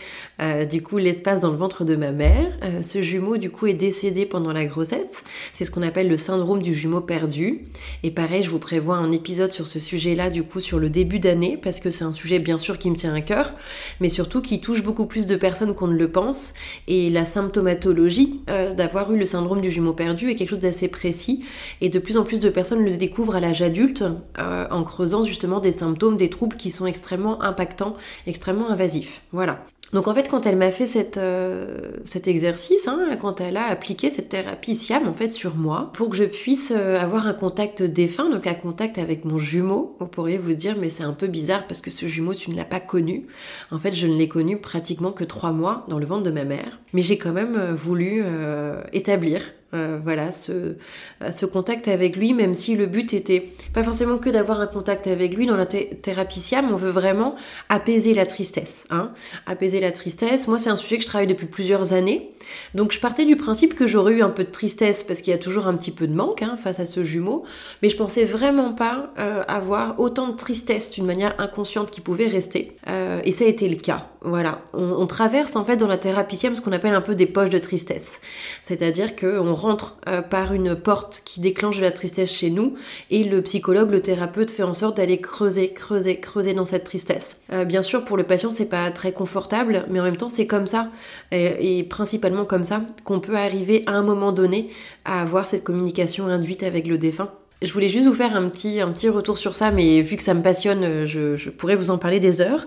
[0.70, 2.50] du coup l'espace dans le ventre de ma mère.
[2.82, 5.22] ce jumeau du coup est décédé pendant la grossesse.
[5.52, 7.66] C'est ce qu'on appelle le syndrome du jumeau perdu.
[8.02, 11.18] Et pareil, je vous prévois un épisode sur ce sujet-là du coup sur le début
[11.18, 13.54] d'année parce que c'est un sujet bien sûr qui me tient à cœur,
[14.00, 16.54] mais surtout qui touche beaucoup plus de personnes qu'on ne le pense.
[16.88, 18.40] Et la symptomatologie
[18.76, 21.44] d'avoir eu le syndrome du jumeau perdu est quelque chose d'assez précis
[21.80, 24.04] et de plus en plus de personnes le découvrent à l'âge adulte
[24.38, 27.94] euh, en creusant justement des symptômes, des troubles qui sont extrêmement impactants,
[28.26, 29.22] extrêmement invasifs.
[29.32, 29.64] Voilà.
[29.92, 33.66] Donc en fait, quand elle m'a fait cette, euh, cet exercice, hein, quand elle a
[33.66, 37.34] appliqué cette thérapie SIAM en fait sur moi, pour que je puisse euh, avoir un
[37.34, 41.12] contact défunt, donc un contact avec mon jumeau, vous pourriez vous dire mais c'est un
[41.12, 43.26] peu bizarre parce que ce jumeau tu ne l'as pas connu.
[43.70, 46.44] En fait, je ne l'ai connu pratiquement que trois mois dans le ventre de ma
[46.44, 48.24] mère, mais j'ai quand même euh, voulu
[48.92, 49.42] établir
[49.74, 50.76] euh, voilà, ce,
[51.30, 55.06] ce, contact avec lui, même si le but était pas forcément que d'avoir un contact
[55.06, 55.46] avec lui.
[55.46, 57.34] Dans la thérapie SIAM, on veut vraiment
[57.68, 58.86] apaiser la tristesse.
[58.90, 59.10] Hein.
[59.46, 62.30] Apaiser la tristesse, moi c'est un sujet que je travaille depuis plusieurs années.
[62.74, 65.34] Donc je partais du principe que j'aurais eu un peu de tristesse parce qu'il y
[65.34, 67.44] a toujours un petit peu de manque hein, face à ce jumeau,
[67.82, 72.28] mais je pensais vraiment pas euh, avoir autant de tristesse d'une manière inconsciente qui pouvait
[72.28, 72.76] rester.
[72.88, 74.08] Euh, et ça a été le cas.
[74.22, 77.50] Voilà, on, traverse en fait dans la thérapie ce qu'on appelle un peu des poches
[77.50, 78.20] de tristesse.
[78.62, 82.74] C'est-à-dire qu'on rentre euh, par une porte qui déclenche la tristesse chez nous
[83.10, 87.42] et le psychologue, le thérapeute fait en sorte d'aller creuser, creuser, creuser dans cette tristesse.
[87.52, 90.46] Euh, bien sûr, pour le patient, c'est pas très confortable, mais en même temps, c'est
[90.46, 90.90] comme ça
[91.32, 94.70] et, principalement comme ça qu'on peut arriver à un moment donné
[95.04, 97.30] à avoir cette communication induite avec le défunt.
[97.62, 100.22] Je voulais juste vous faire un petit, un petit retour sur ça, mais vu que
[100.22, 102.66] ça me passionne, je, pourrais vous en parler des heures.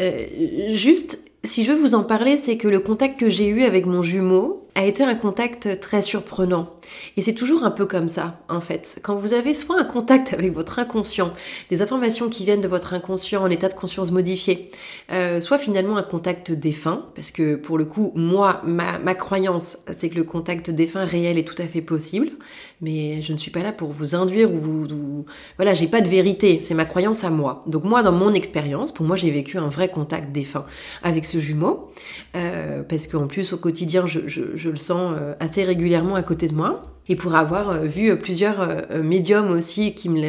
[0.00, 0.26] Euh,
[0.68, 3.86] juste, si je veux vous en parler, c'est que le contact que j'ai eu avec
[3.86, 6.74] mon jumeau, a été un contact très surprenant.
[7.16, 9.00] Et c'est toujours un peu comme ça, en fait.
[9.02, 11.32] Quand vous avez soit un contact avec votre inconscient,
[11.70, 14.70] des informations qui viennent de votre inconscient en état de conscience modifié,
[15.12, 20.08] euh, soit finalement un contact défunt, parce que pour le coup, moi, ma, croyance, c'est
[20.08, 22.30] que le contact défunt réel est tout à fait possible,
[22.80, 25.24] mais je ne suis pas là pour vous induire ou vous...
[25.56, 27.62] Voilà, j'ai pas de vérité, c'est ma croyance à moi.
[27.66, 30.64] Donc moi, dans mon expérience, pour moi, j'ai vécu un vrai contact défunt
[31.02, 31.90] avec ce jumeau,
[32.36, 36.54] euh, parce qu'en plus, au quotidien, je le sens euh, assez régulièrement à côté de
[36.54, 36.71] moi.
[37.08, 40.20] Et pour avoir euh, vu plusieurs euh, médiums aussi qui me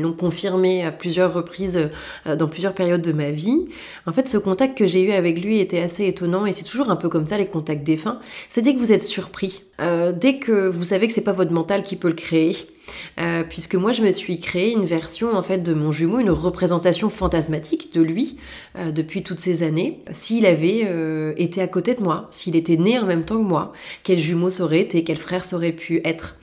[0.00, 1.90] l'ont confirmé à plusieurs reprises
[2.26, 3.66] dans plusieurs périodes de ma vie,
[4.06, 6.90] en fait ce contact que j'ai eu avec lui était assez étonnant et c'est toujours
[6.90, 8.20] un peu comme ça les contacts défunts.
[8.48, 9.62] C'est dès que vous êtes surpris,
[10.14, 12.56] dès que vous savez que c'est pas votre mental qui peut le créer,
[13.20, 16.30] euh, puisque moi je me suis créé une version en fait de mon jumeau, une
[16.30, 18.36] représentation fantasmatique de lui
[18.78, 20.00] euh, depuis toutes ces années.
[20.10, 23.48] S'il avait euh, été à côté de moi, s'il était né en même temps que
[23.48, 23.72] moi,
[24.02, 26.36] quel jumeau ça aurait été, quel frère ça aurait pu être,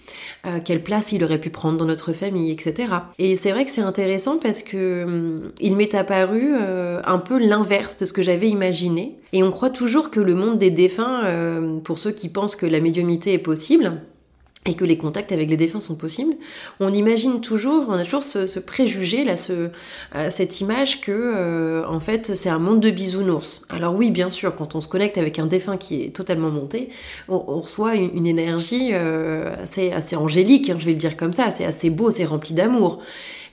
[0.66, 2.94] quelle place il aurait pu prendre dans notre famille, etc.
[3.20, 7.98] Et c'est vrai que c'est intéressant parce que hum, il m'est apparu un peu l'inverse
[7.98, 9.18] de ce que j'avais imaginé.
[9.34, 12.80] Et on croit toujours que le monde des défunts, pour ceux qui pensent que la
[12.80, 14.02] médiumité est possible,
[14.66, 16.34] et que les contacts avec les défunts sont possibles,
[16.82, 19.70] on imagine toujours, on a toujours ce, préjugé là, euh,
[20.30, 23.64] cette image que euh, en fait c'est un monde de bisounours.
[23.70, 26.90] Alors oui, bien sûr, quand on se connecte avec un défunt qui est totalement monté,
[27.30, 31.52] on, reçoit une, énergie euh, assez, assez angélique, hein, je vais le dire comme ça,
[31.52, 33.02] c'est assez beau, c'est rempli d'amour.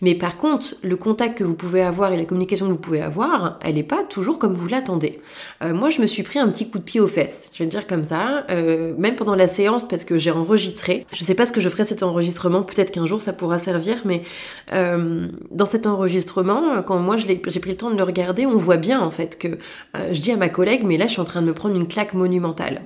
[0.02, 3.02] Mais par contre, le contact que vous pouvez avoir et la communication que vous pouvez
[3.02, 5.20] avoir, elle n'est pas toujours comme vous l'attendez.
[5.62, 7.64] Euh, moi, je me suis pris un petit coup de pied aux fesses, je vais
[7.64, 11.06] le dire comme ça, euh, même pendant la séance parce que j'ai enregistré.
[11.12, 14.02] Je sais pas ce que je ferai cet enregistrement, peut-être qu'un jour ça pourra servir,
[14.04, 14.22] mais
[14.72, 18.76] euh, dans cet enregistrement, quand moi j'ai pris le temps de le regarder, on voit
[18.76, 19.58] bien en fait que
[20.12, 21.88] je dis à ma collègue, mais là je suis en train de me prendre une
[21.88, 22.82] claque monumentale.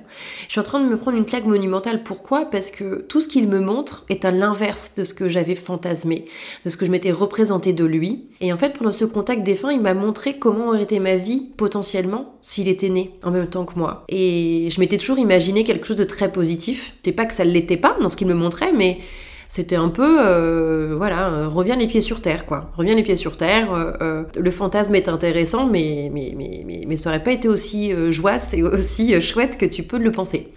[0.47, 2.45] Je suis en train de me prendre une claque monumentale, pourquoi?
[2.45, 6.25] Parce que tout ce qu'il me montre est à l'inverse de ce que j'avais fantasmé,
[6.65, 8.25] de ce que je m'étais représenté de lui.
[8.41, 11.47] Et en fait, pendant ce contact défunt, il m'a montré comment aurait été ma vie
[11.57, 14.03] potentiellement s'il était né en même temps que moi.
[14.09, 16.93] Et je m'étais toujours imaginé quelque chose de très positif.
[17.03, 18.99] C'est pas que ça ne l'était pas dans ce qu'il me montrait, mais
[19.53, 22.71] c'était un peu, euh, voilà, euh, reviens les pieds sur terre, quoi.
[22.77, 23.73] Reviens les pieds sur terre.
[23.73, 27.91] Euh, le fantasme est intéressant, mais, mais, mais, mais, mais ça aurait pas été aussi
[28.11, 30.47] joyeux et aussi chouette que tu peux le penser.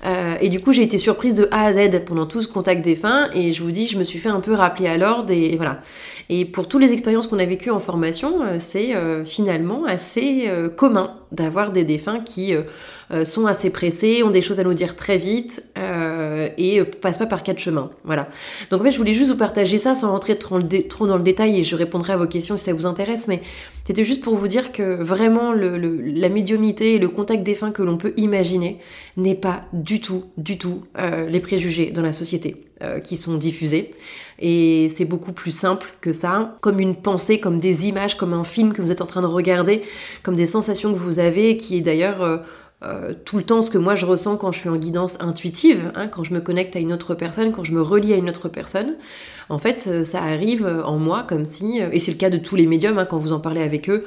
[0.40, 3.30] et du coup, j'ai été surprise de A à Z pendant tout ce contact défunt,
[3.34, 5.80] et je vous dis, je me suis fait un peu rappeler à l'ordre, et, voilà.
[6.28, 8.92] Et pour toutes les expériences qu'on a vécues en formation, c'est
[9.24, 12.54] finalement assez commun d'avoir des défunts qui
[13.24, 15.64] sont assez pressés, ont des choses à nous dire très vite
[16.56, 17.90] et passent pas par quatre chemins.
[18.04, 18.28] Voilà.
[18.70, 21.64] Donc fait, je voulais juste vous partager ça sans rentrer trop, dans le détail et
[21.64, 23.42] je répondrai à vos questions si ça vous intéresse, mais
[23.84, 27.96] c'était juste pour vous dire que vraiment la médiumnité et le contact défunt que l'on
[27.96, 28.78] peut imaginer
[29.16, 33.34] n'est pas du tout, du tout euh, les préjugés dans la société euh, qui sont
[33.34, 33.92] diffusés.
[34.40, 38.44] Et c'est beaucoup plus simple que ça, comme une pensée, comme des images, comme un
[38.44, 39.82] film que vous êtes en train de regarder,
[40.22, 42.22] comme des sensations que vous avez, qui est d'ailleurs...
[42.22, 42.38] Euh,
[42.84, 45.90] euh, tout le temps ce que moi je ressens quand je suis en guidance intuitive,
[45.94, 48.28] hein, quand je me connecte à une autre personne, quand je me relie à une
[48.28, 48.94] autre personne.
[49.48, 52.38] En fait, euh, ça arrive en moi comme si, euh, et c'est le cas de
[52.38, 54.04] tous les médiums, hein, quand vous en parlez avec eux,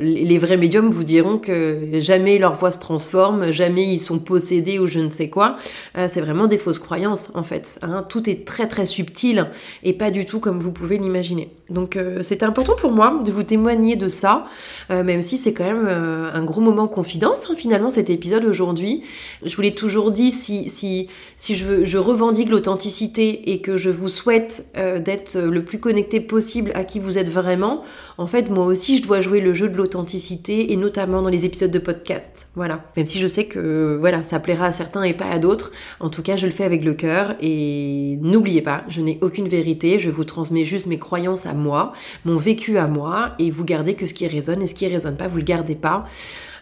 [0.00, 4.78] les vrais médiums vous diront que jamais leur voix se transforme, jamais ils sont possédés
[4.78, 5.58] ou je ne sais quoi.
[5.94, 7.78] c'est vraiment des fausses croyances en fait.
[7.82, 8.02] Hein.
[8.08, 9.48] Tout est très très subtil
[9.82, 11.50] et pas du tout comme vous pouvez l'imaginer.
[11.68, 14.46] Donc c'était important pour moi de vous témoigner de ça,
[14.88, 19.02] même si c'est quand même un gros moment confidence finalement cet épisode aujourd'hui.
[19.44, 23.90] Je vous l'ai toujours dit, si, si, si je, je revendique l'authenticité et que je
[23.90, 24.41] vous souhaite
[24.76, 27.84] euh, d'être le plus connecté possible à qui vous êtes vraiment,
[28.18, 31.44] en fait, moi aussi, je dois jouer le jeu de l'authenticité et notamment dans les
[31.44, 32.48] épisodes de podcast.
[32.54, 32.84] Voilà.
[32.96, 35.72] Même si je sais que voilà, ça plaira à certains et pas à d'autres.
[36.00, 39.48] En tout cas, je le fais avec le cœur et n'oubliez pas, je n'ai aucune
[39.48, 39.98] vérité.
[39.98, 41.92] Je vous transmets juste mes croyances à moi,
[42.24, 45.16] mon vécu à moi et vous gardez que ce qui résonne et ce qui résonne
[45.16, 46.06] pas, vous le gardez pas.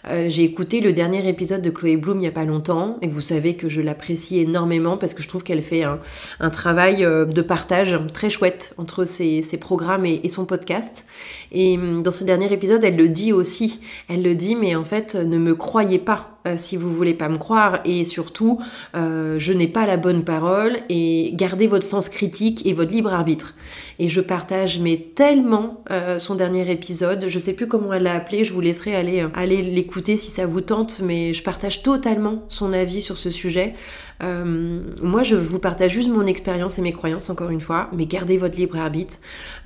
[0.08, 3.06] Euh, j'ai écouté le dernier épisode de Chloé Bloom il n'y a pas longtemps et
[3.06, 7.26] vous savez que je l'apprécie énormément parce que je trouve qu'elle fait un, travail euh,
[7.26, 11.06] de partage très chouette entre ses, programmes et, son podcast.
[11.52, 13.80] Et hum, dans ce dernier épisode, elle le dit aussi.
[14.08, 17.28] Elle le dit, mais en fait, ne me croyez pas euh, si vous voulez pas
[17.28, 18.62] me croire et surtout
[18.96, 23.12] euh, je n'ai pas la bonne parole et gardez votre sens critique et votre libre
[23.12, 23.54] arbitre.
[23.98, 28.14] Et je partage mais tellement euh, son dernier épisode, je sais plus comment elle l'a
[28.14, 32.42] appelé, je vous laisserai aller aller l'écouter si ça vous tente, mais je partage totalement
[32.48, 33.74] son avis sur ce sujet.
[34.22, 38.06] Euh, moi, je vous partage juste mon expérience et mes croyances, encore une fois, mais
[38.06, 39.16] gardez votre libre arbitre.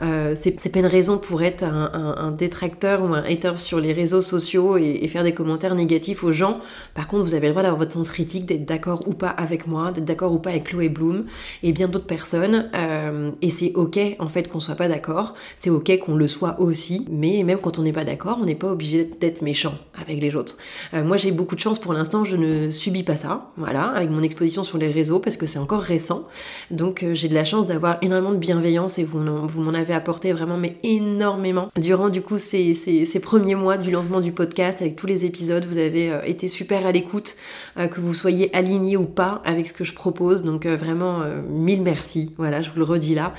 [0.02, 4.22] Euh, c'est pas une raison pour être un, détracteur ou un hater sur les réseaux
[4.22, 6.60] sociaux et, faire des commentaires négatifs aux gens.
[6.94, 9.66] Par contre, vous avez le droit d'avoir votre sens critique, d'être d'accord ou pas avec
[9.66, 11.24] moi, d'être d'accord ou pas avec Chloé Bloom
[11.62, 12.70] et bien d'autres personnes.
[12.74, 15.34] Euh, et c'est ok, en fait, qu'on soit pas d'accord.
[15.56, 17.06] C'est ok qu'on le soit aussi.
[17.10, 20.34] Mais même quand on n'est pas d'accord, on n'est pas obligé d'être méchant avec les
[20.36, 20.56] autres.
[20.92, 23.50] Moi, j'ai beaucoup de chance pour l'instant, je ne subis pas ça.
[23.56, 26.24] Voilà, avec mon exposition sur les réseaux parce que c'est encore récent.
[26.70, 30.32] Donc euh, j'ai de la chance d'avoir énormément de bienveillance et vous, m'en avez apporté
[30.32, 31.68] vraiment mais énormément.
[31.76, 35.64] Durant du coup ces, ces, premiers mois du lancement du podcast avec tous les épisodes,
[35.64, 37.36] vous avez euh, été super à l'écoute,
[37.78, 40.42] euh, que vous soyez aligné ou pas avec ce que je propose.
[40.42, 42.32] Donc vraiment mille merci.
[42.36, 43.34] Voilà, je vous le redis là.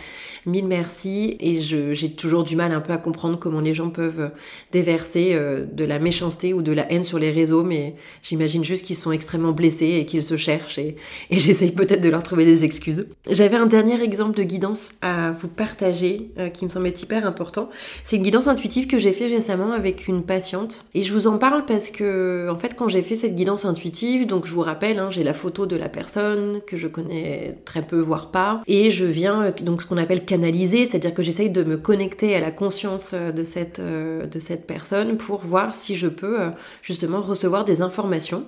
[0.46, 4.32] Mille merci et j'ai toujours du mal un peu à comprendre comment les gens peuvent
[4.72, 5.36] déverser
[5.72, 9.12] de la méchanceté ou de la haine sur les réseaux, mais j'imagine juste qu'ils sont
[9.12, 10.95] extrêmement blessés et qu'ils se cherchent et,
[11.30, 13.08] et j'essaye peut-être de leur trouver des excuses.
[13.30, 17.70] J'avais un dernier exemple de guidance à vous partager euh, qui me semblait hyper important.
[18.04, 21.38] C'est une guidance intuitive que j'ai fait récemment avec une patiente et je vous en
[21.38, 25.00] parle parce que en fait quand j'ai fait cette guidance intuitive, donc je vous rappelle,
[25.00, 28.90] hein, j'ai la photo de la personne que je connais très peu, voire pas, et
[28.90, 32.42] je viens euh, donc ce qu'on appelle canaliser, c'est-à-dire que j'essaye de me connecter à
[32.42, 36.38] la conscience euh, de cette, de cette personne pour voir si je peux
[36.82, 38.46] justement recevoir des informations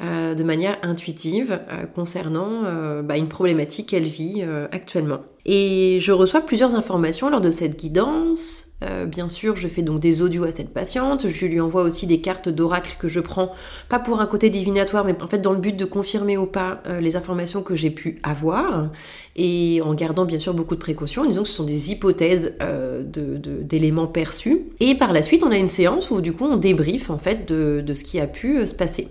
[0.00, 1.60] de manière intuitive
[1.94, 2.62] concernant
[3.02, 5.20] bah, une problématique qu'elle vit actuellement.
[5.50, 8.66] Et je reçois plusieurs informations lors de cette guidance.
[8.84, 11.26] Euh, bien sûr, je fais donc des audios à cette patiente.
[11.26, 13.52] Je lui envoie aussi des cartes d'oracle que je prends,
[13.88, 16.82] pas pour un côté divinatoire, mais en fait dans le but de confirmer ou pas
[16.86, 18.90] euh, les informations que j'ai pu avoir.
[19.36, 23.02] Et en gardant bien sûr beaucoup de précautions, disons que ce sont des hypothèses euh,
[23.02, 24.66] d'éléments perçus.
[24.80, 27.48] Et par la suite, on a une séance où du coup on débriefe en fait
[27.48, 29.08] de, de ce qui a pu se passer.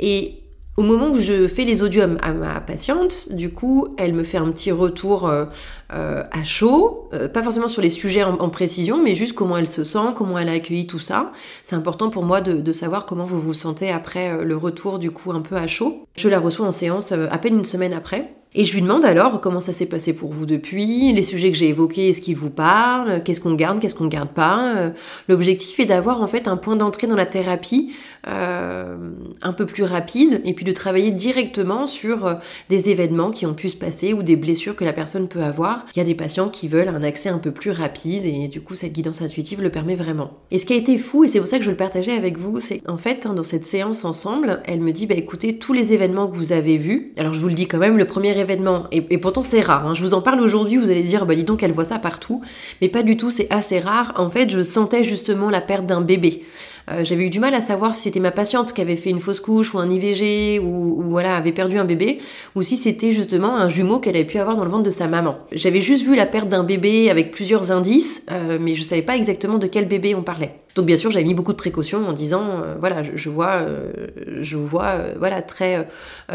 [0.00, 0.39] Et
[0.80, 4.38] au moment où je fais les audios à ma patiente, du coup, elle me fait
[4.38, 5.44] un petit retour euh,
[5.92, 9.68] euh, à chaud, euh, pas forcément sur les sujets en, précision, mais juste comment elle
[9.68, 11.32] se sent, comment elle a accueilli tout ça.
[11.64, 15.32] C'est important pour moi de, savoir comment vous vous sentez après le retour, du coup,
[15.32, 16.06] un peu à chaud.
[16.16, 18.32] Je la reçois en séance à peine une semaine après.
[18.54, 21.56] Et je lui demande alors comment ça s'est passé pour vous depuis, les sujets que
[21.56, 24.90] j'ai évoqués, est-ce qu'ils vous parlent, qu'est-ce qu'on garde, qu'est-ce qu'on garde pas.
[25.28, 27.92] L'objectif est d'avoir en fait un point d'entrée dans la thérapie
[28.26, 32.34] un peu plus rapide et puis de travailler directement sur euh,
[32.68, 35.86] des événements qui ont pu se passer ou des blessures que la personne peut avoir.
[35.94, 38.60] Il y a des patients qui veulent un accès un peu plus rapide et du
[38.60, 40.30] coup cette guidance intuitive le permet vraiment.
[40.50, 42.38] Et ce qui a été fou, et c'est pour ça que je le partageais avec
[42.38, 45.72] vous, c'est en fait hein, dans cette séance ensemble, elle me dit bah écoutez tous
[45.72, 48.38] les événements que vous avez vus, alors je vous le dis quand même, le premier
[48.38, 51.34] événement, et, pourtant c'est rare, hein, je vous en parle aujourd'hui, vous allez dire bah
[51.34, 52.40] dis donc elle voit ça partout,
[52.80, 54.12] mais pas du tout, c'est assez rare.
[54.16, 56.44] En fait je sentais justement la perte d'un bébé.
[56.90, 59.20] Euh, j'avais eu du mal à savoir si c'était ma patiente qui avait fait une
[59.20, 62.18] fausse couche ou un IVG ou, voilà avait perdu un bébé
[62.54, 65.06] ou si c'était justement un jumeau qu'elle avait pu avoir dans le ventre de sa
[65.06, 65.38] maman.
[65.52, 69.16] J'avais juste vu la perte d'un bébé avec plusieurs indices, euh, mais je savais pas
[69.16, 70.54] exactement de quel bébé on parlait.
[70.74, 73.90] Donc bien sûr, j'avais mis beaucoup de précautions en disant, euh, voilà, je, vois, euh,
[74.38, 75.88] je vois, euh, voilà, très,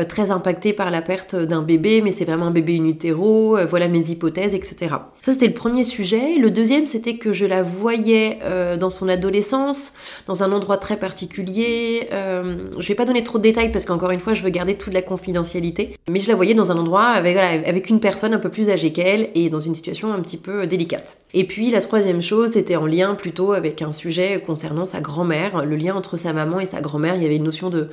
[0.10, 3.88] très impacté par la perte d'un bébé, mais c'est vraiment un bébé in utero, voilà
[3.88, 4.96] mes hypothèses, etc.
[5.22, 6.36] Ça, c'était le premier sujet.
[6.38, 8.40] Le deuxième, c'était que je la voyais
[8.80, 9.94] dans son adolescence,
[10.28, 12.08] dans un endroit très particulier.
[12.12, 14.94] je vais pas donner trop de détails parce qu'encore une fois, je veux garder toute
[14.94, 18.50] la confidentialité, mais je la voyais dans un endroit avec, avec une personne un peu
[18.50, 21.18] plus âgée qu'elle et dans une situation un petit peu délicate.
[21.38, 25.66] Et puis la troisième chose, c'était en lien plutôt avec un sujet concernant sa grand-mère,
[25.66, 27.18] le lien entre sa maman et sa grand-mère.
[27.18, 27.90] Il y avait une notion de,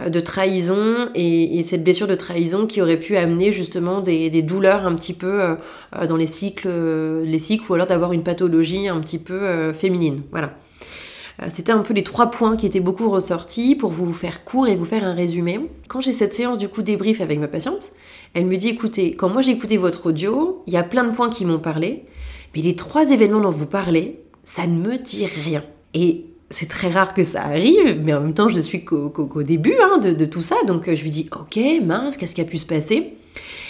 [0.00, 4.86] euh, de trahison et, cette blessure de trahison qui aurait pu amener justement des, douleurs
[4.86, 5.54] un petit peu euh,
[5.96, 6.68] euh, dans les cycles,
[7.24, 10.22] les cycles ou alors d'avoir une pathologie un petit peu féminine.
[10.30, 10.54] Voilà.
[11.52, 14.76] C'était un peu les trois points qui étaient beaucoup ressortis pour vous faire court et
[14.76, 15.58] vous faire un résumé.
[15.88, 17.90] Quand j'ai cette séance du coup débrief avec ma patiente,
[18.34, 21.10] elle me dit écoutez, quand moi j'ai écouté votre audio, il y a plein de
[21.10, 22.04] points qui m'ont parlé,
[22.54, 25.64] mais les trois événements dont vous parlez, ça ne me dit rien.
[25.94, 29.42] Et c'est très rare que ça arrive, mais en même temps, je ne suis qu'au
[29.42, 30.56] début hein, de, tout ça.
[30.66, 33.14] Donc je lui dis, ok, mince, qu'est-ce qui a pu se passer?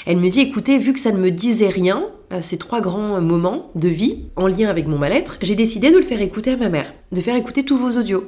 [0.07, 3.20] Elle me dit, écoutez, vu que ça ne me disait rien, euh, ces trois grands
[3.22, 6.57] moments de vie en lien avec mon mal-être, j'ai décidé de le faire écouter à
[6.59, 8.24] ma mère, de faire écouter tous vos audios.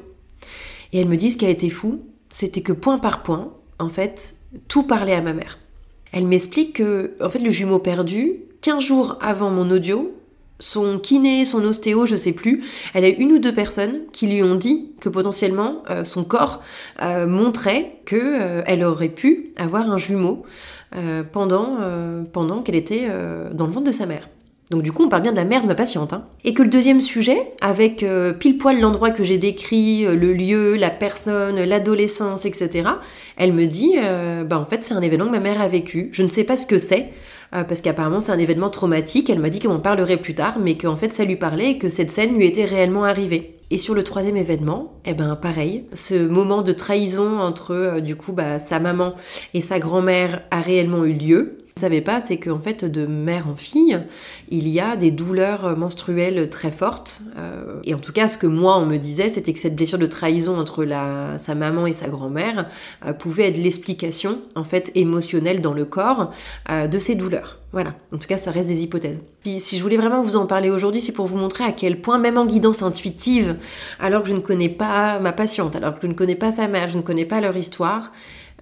[0.92, 2.00] Et elle me dit, ce qui a été fou,
[2.30, 4.36] c'était que point par point, en fait,
[4.68, 5.58] tout parlait à ma mère.
[6.12, 10.12] Elle m'explique que, en fait, le jumeau perdu, 15 jours avant mon audio,
[10.58, 14.42] son kiné, son ostéo, je sais plus, elle a une ou deux personnes qui lui
[14.42, 16.62] ont dit que potentiellement euh, son corps
[17.02, 20.44] euh, montrait que euh, elle aurait pu avoir un jumeau
[21.32, 21.78] pendant,
[22.32, 23.06] pendant qu'elle était
[23.52, 24.30] dans le ventre de sa mère.
[24.70, 26.14] Donc du coup, on parle bien de la mère de ma patiente.
[26.14, 26.24] Hein.
[26.44, 28.02] Et que le deuxième sujet, avec
[28.38, 32.88] pile poil l'endroit que j'ai décrit, le lieu, la personne, l'adolescence, etc.,
[33.36, 33.96] elle me dit,
[34.46, 36.08] bah en fait c'est un événement que ma mère a vécu.
[36.12, 37.10] Je ne sais pas ce que c'est.
[37.54, 39.30] Euh, parce qu'apparemment c'est un événement traumatique.
[39.30, 41.78] Elle m'a dit qu'elle m'en parlerait plus tard, mais qu'en fait ça lui parlait et
[41.78, 43.56] que cette scène lui était réellement arrivée.
[43.70, 48.14] Et sur le troisième événement, eh ben pareil, ce moment de trahison entre euh, du
[48.14, 49.14] coup bah, sa maman
[49.54, 51.58] et sa grand-mère a réellement eu lieu.
[51.78, 54.00] Vous savez pas, c'est qu'en fait, de mère en fille,
[54.48, 57.20] il y a des douleurs menstruelles très fortes.
[57.36, 59.98] Euh, et en tout cas, ce que moi, on me disait, c'était que cette blessure
[59.98, 60.86] de trahison entre
[61.36, 62.70] sa maman et sa grand-mère
[63.04, 66.32] euh, pouvait être l'explication, en fait, émotionnelle dans le corps
[66.70, 67.58] euh, de ces douleurs.
[67.72, 67.92] Voilà.
[68.10, 69.20] En tout cas, ça reste des hypothèses.
[69.44, 72.16] Si je voulais vraiment vous en parler aujourd'hui, c'est pour vous montrer à quel point,
[72.16, 73.54] même en guidance intuitive,
[74.00, 76.68] alors que je ne connais pas ma patiente, alors que je ne connais pas sa
[76.68, 78.12] mère, je ne connais pas leur histoire,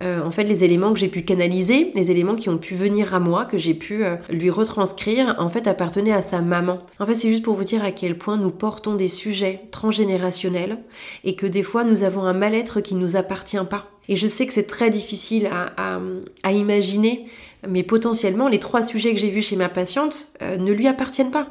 [0.02, 3.14] euh, en fait les éléments que j'ai pu canaliser, les éléments qui ont pu venir
[3.14, 6.80] à moi, que j'ai pu euh, lui retranscrire, en fait appartenaient à sa maman.
[6.98, 10.78] En fait c'est juste pour vous dire à quel point nous portons des sujets transgénérationnels
[11.22, 13.90] et que des fois nous avons un mal-être qui ne nous appartient pas.
[14.08, 17.26] Et je sais que c'est très difficile à, imaginer,
[17.66, 21.30] mais potentiellement les trois sujets que j'ai vus chez ma patiente euh, ne lui appartiennent
[21.30, 21.48] pas.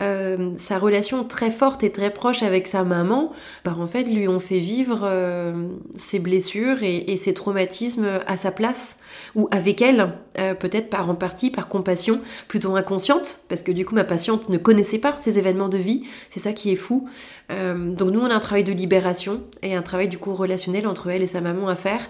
[0.00, 3.32] Euh, sa relation très forte et très proche avec sa maman,
[3.64, 8.50] bah, en fait, lui ont fait vivre euh, ses blessures et, ses traumatismes à sa
[8.50, 9.00] place
[9.34, 13.86] ou avec elle, euh, peut-être par en partie par compassion plutôt inconsciente, parce que du
[13.86, 17.08] coup ma patiente ne connaissait pas ces événements de vie, c'est ça qui est fou.
[17.48, 21.08] donc nous on a un travail de libération et un travail du coup relationnel entre
[21.08, 22.00] elle et sa maman à faire.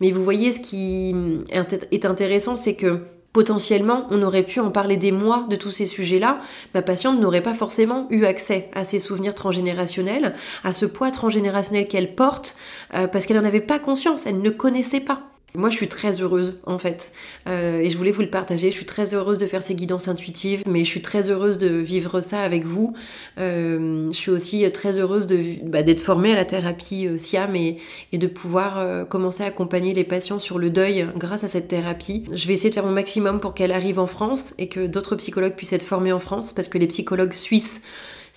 [0.00, 1.14] Mais vous voyez ce qui
[1.50, 3.02] est intéressant, c'est que
[3.32, 6.40] potentiellement, on aurait pu en parler des mois de tous ces sujets-là.
[6.74, 11.86] Ma patiente n'aurait pas forcément eu accès à ces souvenirs transgénérationnels, à ce poids transgénérationnel
[11.86, 12.56] qu'elle porte,
[12.94, 15.22] euh, parce qu'elle n'en avait pas conscience, elle ne connaissait pas.
[15.54, 17.10] Moi, je suis très heureuse, en fait,
[17.48, 18.70] euh, et je voulais vous le partager.
[18.70, 21.68] Je suis très heureuse de faire ces guidances intuitives, mais je suis très heureuse de
[21.68, 22.94] vivre ça avec vous.
[23.38, 25.26] Euh, je suis aussi très heureuse
[25.64, 27.78] bah, d'être formée à la thérapie euh, SIAM et,
[28.12, 32.24] et, de pouvoir commencer à accompagner les patients sur le deuil grâce à cette thérapie.
[32.32, 35.16] Je vais essayer de faire mon maximum pour qu'elle arrive en France et que d'autres
[35.16, 37.82] psychologues puissent être formés en France, parce que les psychologues suisses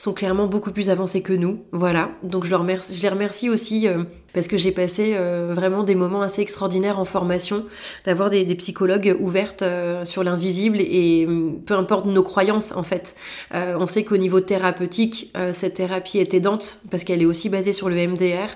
[0.02, 1.60] sont clairement beaucoup plus avancés que nous.
[1.72, 5.54] Voilà, donc je, leur remercie, je les remercie aussi euh, parce que j'ai passé euh,
[5.54, 7.66] vraiment des moments assez extraordinaires en formation,
[8.04, 11.28] d'avoir des, psychologues ouvertes euh, sur l'invisible et
[11.68, 13.16] peu importe nos croyances en fait.
[13.52, 17.88] on sait qu'au niveau thérapeutique, cette thérapie est aidante parce qu'elle est aussi basée sur
[17.88, 18.49] le MDR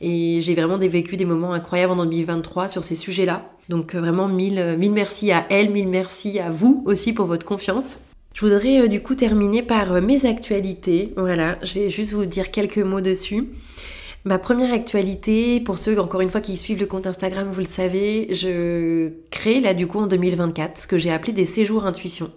[0.00, 3.50] et j'ai vraiment vécu des moments incroyables en 2023 sur ces sujets-là.
[3.68, 7.98] Donc vraiment mille, mille merci à elle, mille merci à vous aussi pour votre confiance.
[8.34, 11.12] Je voudrais euh, du coup terminer par euh, mes actualités.
[11.16, 13.48] Voilà, je vais juste vous dire quelques mots dessus.
[14.24, 17.66] Ma première actualité, pour ceux encore une fois qui suivent le compte Instagram, vous le
[17.66, 22.30] savez, je crée là du coup en 2024 ce que j'ai appelé des séjours intuition.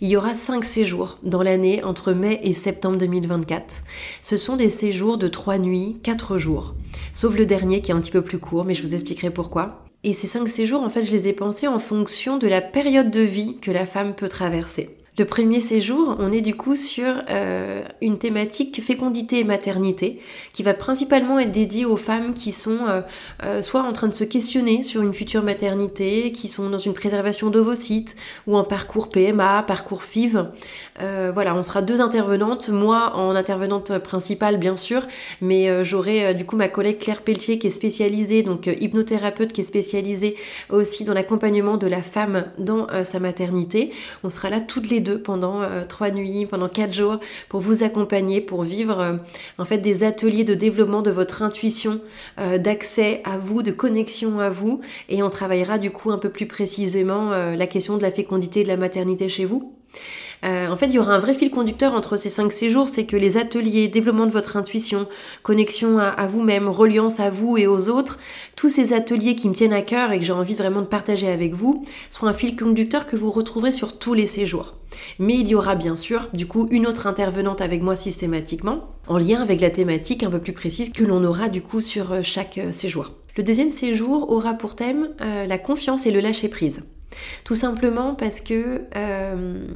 [0.00, 3.82] Il y aura cinq séjours dans l'année entre mai et septembre 2024.
[4.22, 6.74] Ce sont des séjours de trois nuits, quatre jours.
[7.12, 9.84] Sauf le dernier qui est un petit peu plus court, mais je vous expliquerai pourquoi.
[10.02, 13.10] Et ces cinq séjours, en fait, je les ai pensés en fonction de la période
[13.10, 14.96] de vie que la femme peut traverser.
[15.20, 20.18] Le premier séjour, on est du coup sur euh, une thématique fécondité et maternité,
[20.54, 23.02] qui va principalement être dédiée aux femmes qui sont euh,
[23.42, 26.94] euh, soit en train de se questionner sur une future maternité, qui sont dans une
[26.94, 28.16] préservation d'ovocytes,
[28.46, 30.46] ou en parcours PMA, parcours FIV.
[30.98, 35.06] voilà, on sera deux intervenantes, moi en intervenante principale bien sûr,
[35.42, 39.64] mais j'aurai du coup ma collègue Claire Pelletier qui est spécialisée, donc hypnothérapeute qui est
[39.64, 40.36] spécialisée
[40.70, 43.92] aussi dans l'accompagnement de la femme dans sa maternité.
[44.24, 47.82] On sera là toutes les deux pendant euh, trois nuits, pendant quatre jours, pour vous
[47.82, 49.16] accompagner, pour vivre euh,
[49.58, 52.00] en fait des ateliers de développement de votre intuition,
[52.38, 56.30] euh, d'accès à vous, de connexion à vous, et on travaillera du coup un peu
[56.30, 59.79] plus précisément la question de la fécondité et de la maternité chez vous.
[60.44, 63.04] Euh, en fait, il y aura un vrai fil conducteur entre ces cinq séjours, c'est
[63.04, 65.06] que les ateliers, développement de votre intuition,
[65.42, 68.18] connexion à, vous-même, reliance à vous et aux autres,
[68.56, 71.28] tous ces ateliers qui me tiennent à cœur et que j'ai envie vraiment de partager
[71.28, 74.76] avec vous, seront un fil conducteur que vous retrouverez sur tous les séjours.
[75.18, 79.18] Mais il y aura bien sûr, du coup, une autre intervenante avec moi systématiquement, en
[79.18, 82.20] lien avec la thématique un peu plus précise que l'on aura du coup sur euh,
[82.22, 83.12] chaque euh, séjour.
[83.36, 86.82] Le deuxième séjour aura pour thème la confiance et le lâcher prise.
[87.44, 89.66] Tout simplement parce que euh,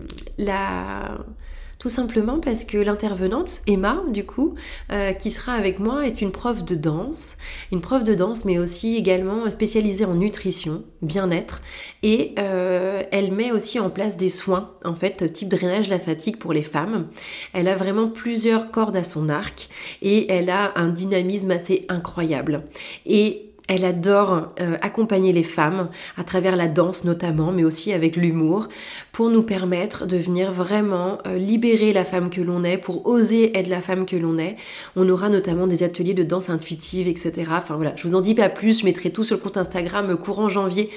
[1.84, 4.54] tout simplement parce que l'intervenante, Emma, du coup,
[4.90, 7.36] euh, qui sera avec moi, est une prof de danse,
[7.72, 11.60] une prof de danse, mais aussi également spécialisée en nutrition, bien-être,
[12.02, 16.00] et euh, elle met aussi en place des soins, en fait, type drainage de la
[16.00, 17.08] fatigue pour les femmes.
[17.52, 19.68] Elle a vraiment plusieurs cordes à son arc,
[20.00, 22.62] et elle a un dynamisme assez incroyable.
[23.04, 25.88] Et elle adore euh, accompagner les femmes
[26.18, 28.68] à travers la danse notamment, mais aussi avec l'humour,
[29.10, 33.56] pour nous permettre de venir vraiment euh, libérer la femme que l'on est, pour oser
[33.56, 34.56] être la femme que l'on est.
[34.96, 37.32] On aura notamment des ateliers de danse intuitive, etc.
[37.52, 40.10] Enfin voilà, je vous en dis pas plus, je mettrai tout sur le compte Instagram
[40.10, 40.90] euh, courant janvier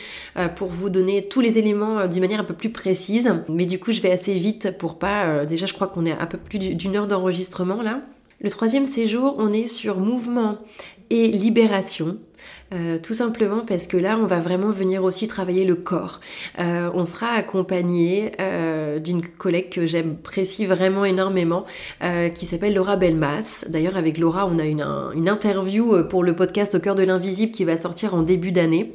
[0.55, 3.33] pour vous donner tous les éléments d'une manière un peu plus précise.
[3.49, 5.45] Mais du coup, je vais assez vite pour pas...
[5.45, 8.01] déjà, je crois qu'on est à peu plus d'une heure d'enregistrement là.
[8.39, 10.57] Le troisième séjour, on est sur mouvement
[11.09, 12.17] et libération.
[12.73, 16.19] Euh, tout simplement parce que là, on va vraiment venir aussi travailler le corps.
[16.59, 21.65] Euh, on sera accompagné euh, d'une collègue que j'apprécie vraiment énormément,
[22.33, 23.65] qui s'appelle Laura Belmas.
[23.69, 27.63] D'ailleurs, avec Laura, on a une, interview pour le podcast Au cœur de l'invisible qui
[27.63, 28.93] va sortir en début d'année.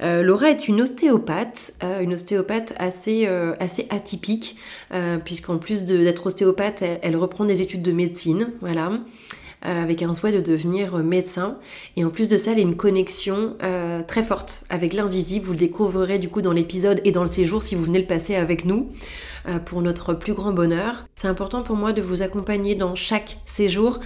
[0.00, 3.26] Laura est une ostéopathe, une ostéopathe assez,
[3.60, 4.56] assez atypique,
[5.24, 8.50] puisqu'en plus d'être ostéopathe, elle, elle, reprend des études de médecine.
[8.60, 8.90] Voilà.
[9.64, 11.56] Euh, avec un souhait de devenir médecin.
[11.96, 15.46] Et en plus de ça, elle a une connexion euh, très forte avec l'invisible.
[15.46, 18.06] Vous le découvrirez du coup dans l'épisode et dans le séjour si vous venez le
[18.06, 18.90] passer avec nous
[19.46, 21.06] euh, pour notre plus grand bonheur.
[21.14, 24.00] C'est important pour moi de vous accompagner dans chaque séjour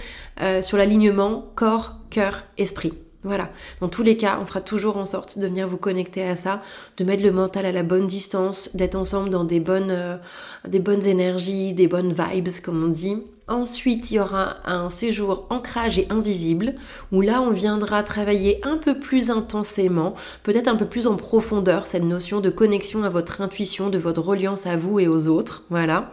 [0.61, 2.93] sur l'alignement corps, cœur, esprit.
[3.23, 3.49] Voilà.
[3.81, 6.61] Dans tous les cas, on fera toujours en sorte de venir vous connecter à ça,
[6.97, 10.19] de mettre le mental à la bonne distance, d'être ensemble dans des bonnes,
[10.67, 13.23] des bonnes énergies, des bonnes vibes, comme on dit.
[13.49, 16.75] Ensuite, il y aura un séjour ancrage et invisible,
[17.13, 21.87] où là, on viendra travailler un peu plus intensément, peut-être un peu plus en profondeur,
[21.87, 25.63] cette notion de connexion à votre intuition, de votre reliance à vous et aux autres.
[25.69, 26.11] Voilà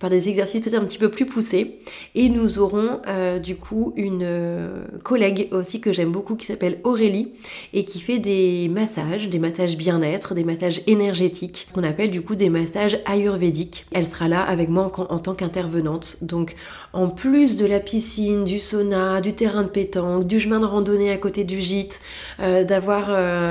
[0.00, 1.78] par des exercices peut-être un petit peu plus poussés.
[2.14, 6.80] Et nous aurons euh, du coup une euh, collègue aussi que j'aime beaucoup qui s'appelle
[6.84, 7.32] Aurélie
[7.74, 12.34] et qui fait des massages, des massages bien-être, des massages énergétiques, qu'on appelle du coup
[12.34, 13.84] des massages ayurvédiques.
[13.92, 16.24] Elle sera là avec moi en, tant qu'intervenante.
[16.24, 16.56] Donc
[16.94, 21.10] en plus de la piscine, du sauna, du terrain de pétanque, du chemin de randonnée
[21.10, 22.00] à côté du gîte,
[22.40, 23.06] euh, d'avoir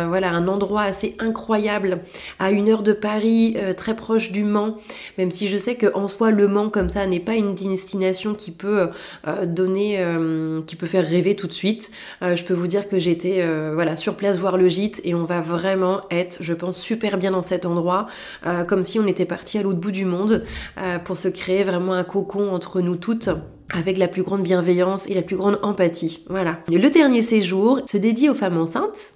[0.09, 1.99] voilà un endroit assez incroyable
[2.39, 4.75] à une heure de Paris, très proche du Mans,
[5.17, 8.89] même si je sais que soi le comme ça n'est pas une destination qui peut
[9.27, 11.91] euh, donner, euh, qui peut faire rêver tout de suite.
[12.21, 15.23] Euh, je peux vous dire que j'étais voilà sur place voir le gîte et on
[15.23, 18.07] va vraiment être, je pense, super bien dans cet endroit,
[18.67, 20.45] comme si on était parti à l'autre bout du monde
[21.05, 23.29] pour se créer vraiment un cocon entre nous toutes
[23.73, 26.25] avec la plus grande bienveillance et la plus grande empathie.
[26.29, 26.59] Voilà.
[26.69, 29.13] Le dernier séjour se dédie aux femmes enceintes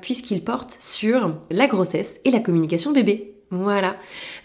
[0.00, 3.33] puisqu'il porte sur la grossesse et la communication bébé.
[3.54, 3.96] Voilà.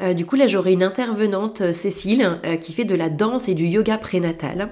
[0.02, 3.50] Euh, du coup, là, j'aurai une intervenante, euh, Cécile, euh, qui fait de la danse
[3.50, 4.70] et du yoga prénatal.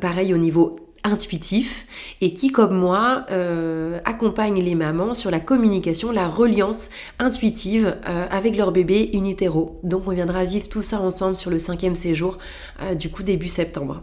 [0.00, 1.86] pareil au niveau intuitif
[2.22, 6.88] et qui, comme moi, euh, accompagne les mamans sur la communication, la reliance
[7.18, 9.78] intuitive euh, avec leur bébé in utero.
[9.82, 12.38] Donc on viendra vivre tout ça ensemble sur le cinquième séjour,
[12.80, 14.02] euh, du coup début septembre.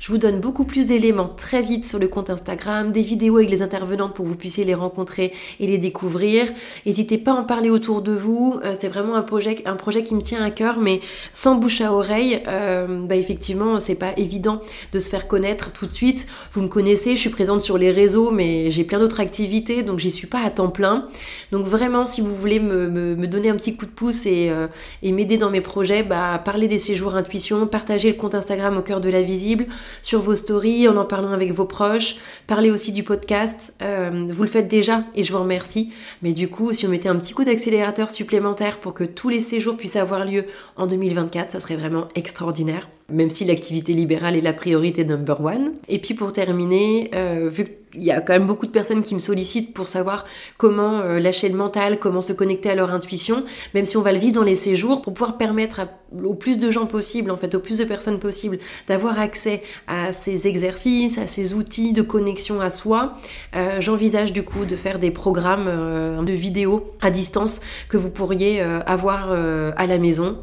[0.00, 3.50] Je vous donne beaucoup plus d'éléments très vite sur le compte Instagram, des vidéos avec
[3.50, 6.50] les intervenantes pour que vous puissiez les rencontrer et les découvrir.
[6.86, 8.58] N'hésitez pas à en parler autour de vous.
[8.78, 11.00] c'est vraiment un projet, un projet qui me tient à cœur, mais
[11.34, 15.92] sans bouche à oreille, bah effectivement, c'est pas évident de se faire connaître tout de
[15.92, 16.26] suite.
[16.52, 19.98] Vous me connaissez, je suis présente sur les réseaux, mais j'ai plein d'autres activités, donc
[19.98, 21.06] j'y suis pas à temps plein.
[21.52, 24.68] Donc vraiment, si vous voulez me, donner un petit coup de pouce euh,
[25.02, 28.82] et, m'aider dans mes projets, bah, parlez des séjours intuition, partagez le compte Instagram au
[28.82, 29.66] cœur de la visible
[30.02, 32.16] sur vos stories, en en parlant avec vos proches,
[32.46, 33.74] parlez aussi du podcast.
[33.82, 35.92] Euh, vous le faites déjà et je vous remercie.
[36.22, 39.40] Mais du coup, si on mettait un petit coup d'accélérateur supplémentaire pour que tous les
[39.40, 44.42] séjours puissent avoir lieu en 2024, ça serait vraiment extraordinaire même si l'activité libérale est
[44.42, 45.74] la priorité number one.
[45.88, 49.02] Et puis pour terminer, euh, vu que il y a quand même beaucoup de personnes
[49.02, 50.24] qui me sollicitent pour savoir
[50.56, 54.12] comment euh, lâcher le mental, comment se connecter à leur intuition, même si on va
[54.12, 55.82] le vivre dans les séjours, pour pouvoir permettre
[56.24, 60.12] au plus de gens possible, en fait, au plus de personnes possible, d'avoir accès à
[60.12, 63.14] ces exercices, à ces outils de connexion à soi.
[63.56, 68.10] Euh, j'envisage du coup de faire des programmes euh, de vidéos à distance que vous
[68.10, 70.38] pourriez avoir à la maison,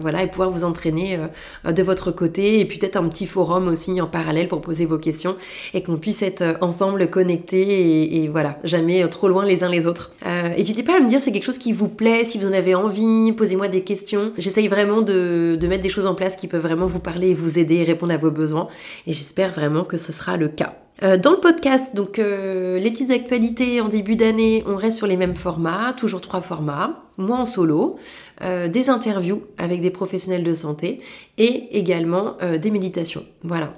[0.00, 1.18] voilà, et pouvoir vous entraîner
[1.64, 5.36] de votre côté, et peut-être un petit forum aussi en parallèle pour poser vos questions
[5.74, 9.86] et qu'on puisse être ensemble le connecter et, voilà, jamais trop loin les uns les
[9.86, 10.12] autres.
[10.24, 12.46] Euh, n'hésitez pas à me dire si c'est quelque chose qui vous plaît, si vous
[12.46, 14.32] en avez envie, posez-moi des questions.
[14.38, 17.58] J'essaye vraiment de, mettre des choses en place qui peuvent vraiment vous parler et vous
[17.58, 18.68] aider et répondre à vos besoins.
[19.06, 20.74] Et j'espère vraiment que ce sera le cas.
[21.02, 25.06] Euh, dans le podcast, donc euh, les petites actualités en début d'année, on reste sur
[25.06, 27.02] les mêmes formats, toujours trois formats.
[27.18, 27.96] Moi en solo,
[28.42, 31.00] des interviews avec des professionnels de santé
[31.38, 33.24] et également des méditations.
[33.42, 33.72] Voilà.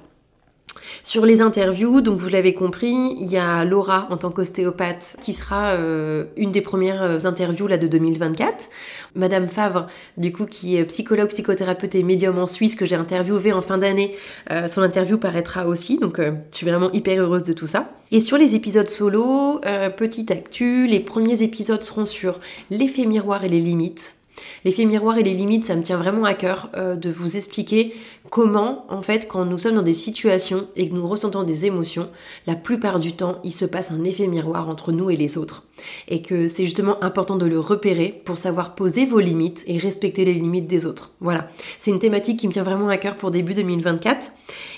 [1.02, 5.32] Sur les interviews, donc vous l'avez compris, il y a Laura en tant qu'ostéopathe qui
[5.32, 8.68] sera euh, une des premières euh, interviews là de 2024.
[9.14, 9.86] Madame Favre,
[10.16, 13.78] du coup, qui est psychologue, psychothérapeute et médium en Suisse que j'ai interviewé en fin
[13.78, 14.14] d'année,
[14.50, 17.90] euh, son interview paraîtra aussi, donc je suis vraiment hyper heureuse de tout ça.
[18.10, 19.60] Et sur les épisodes solo,
[19.96, 24.14] petite actu, les premiers épisodes seront sur l'effet miroir et les limites.
[24.64, 27.94] L'effet miroir et les limites, ça me tient vraiment à cœur de vous expliquer
[28.30, 32.08] comment, en fait, quand nous sommes dans des situations et que nous ressentons des émotions,
[32.46, 35.64] la plupart du temps, il se passe un effet miroir entre nous et les autres.
[36.08, 40.24] Et que c'est justement important de le repérer pour savoir poser vos limites et respecter
[40.24, 41.12] les limites des autres.
[41.20, 41.48] Voilà.
[41.78, 44.32] C'est une thématique qui me tient vraiment à cœur pour début 2024.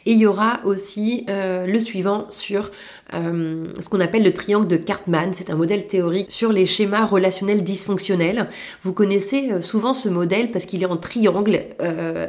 [0.06, 2.70] Et il y aura aussi euh, le suivant sur
[3.12, 5.30] euh, ce qu'on appelle le triangle de Cartman.
[5.32, 8.48] C'est un modèle théorique sur les schémas relationnels dysfonctionnels.
[8.82, 11.60] Vous connaissez euh, souvent ce modèle parce qu'il est en triangle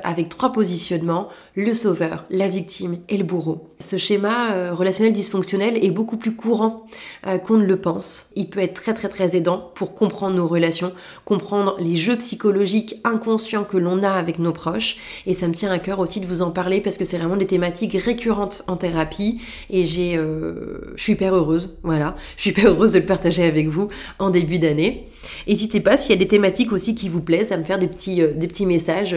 [0.03, 3.69] avec trois positionnements le sauveur, la victime et le bourreau.
[3.79, 6.85] Ce schéma relationnel dysfonctionnel est beaucoup plus courant
[7.45, 8.31] qu'on ne le pense.
[8.35, 10.93] Il peut être très très très aidant pour comprendre nos relations,
[11.25, 14.97] comprendre les jeux psychologiques inconscients que l'on a avec nos proches.
[15.25, 17.37] Et ça me tient à cœur aussi de vous en parler parce que c'est vraiment
[17.37, 22.49] des thématiques récurrentes en thérapie et j'ai, euh, je suis hyper heureuse, voilà, je suis
[22.51, 23.89] hyper heureuse de le partager avec vous
[24.19, 25.07] en début d'année.
[25.47, 27.87] N'hésitez pas s'il y a des thématiques aussi qui vous plaisent à me faire des
[27.87, 29.15] petits, des petits messages.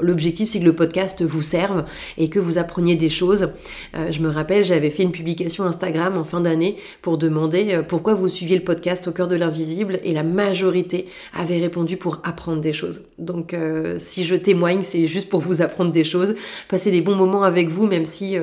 [0.00, 1.84] L'objectif c'est que le podcast vous servent
[2.18, 3.48] et que vous appreniez des choses.
[3.94, 8.28] je me rappelle, j'avais fait une publication Instagram en fin d'année pour demander pourquoi vous
[8.28, 12.72] suiviez le podcast au cœur de l'invisible et la majorité avait répondu pour apprendre des
[12.72, 13.02] choses.
[13.18, 13.54] Donc
[13.98, 16.34] si je témoigne, c'est juste pour vous apprendre des choses,
[16.68, 18.36] passer des bons moments avec vous, même si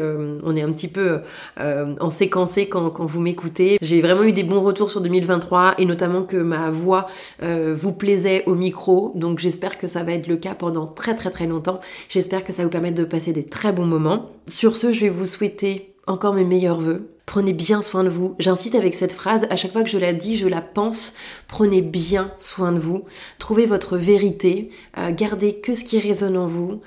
[0.44, 1.20] on est un petit peu
[1.58, 3.78] en séquencé quand, quand vous m'écoutez.
[3.82, 7.08] J'ai vraiment eu des bons retours sur 2023 et notamment que ma voix
[7.42, 9.14] vous plaisait au micro.
[9.16, 11.80] Donc j'espère que ça va être le cas pendant très très très longtemps.
[12.10, 14.30] J'espère que ça vous permettre de passer des très bons moments.
[14.48, 17.10] Sur ce, je vais vous souhaiter encore mes meilleurs voeux.
[17.30, 18.34] Prenez bien soin de vous.
[18.40, 21.14] J'insiste avec cette phrase, à chaque fois que je la dis, je la pense.
[21.48, 23.04] Prenez bien soin de vous.
[23.38, 24.72] Trouvez votre vérité.
[24.98, 26.82] Euh, gardez que ce qui résonne en vous.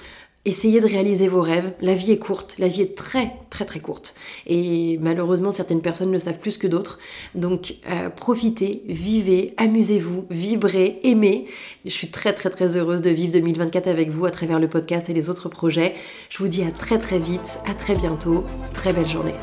[0.44, 1.72] Essayez de réaliser vos rêves.
[1.80, 4.16] La vie est courte, la vie est très très très courte.
[4.48, 6.98] Et malheureusement, certaines personnes le savent plus que d'autres.
[7.36, 11.46] Donc euh, profitez, vivez, amusez-vous, vibrez, aimez.
[11.84, 15.08] Je suis très très très heureuse de vivre 2024 avec vous à travers le podcast
[15.08, 15.94] et les autres projets.
[16.30, 18.42] Je vous dis à très très vite, à très bientôt.
[18.74, 19.34] Très belle journée.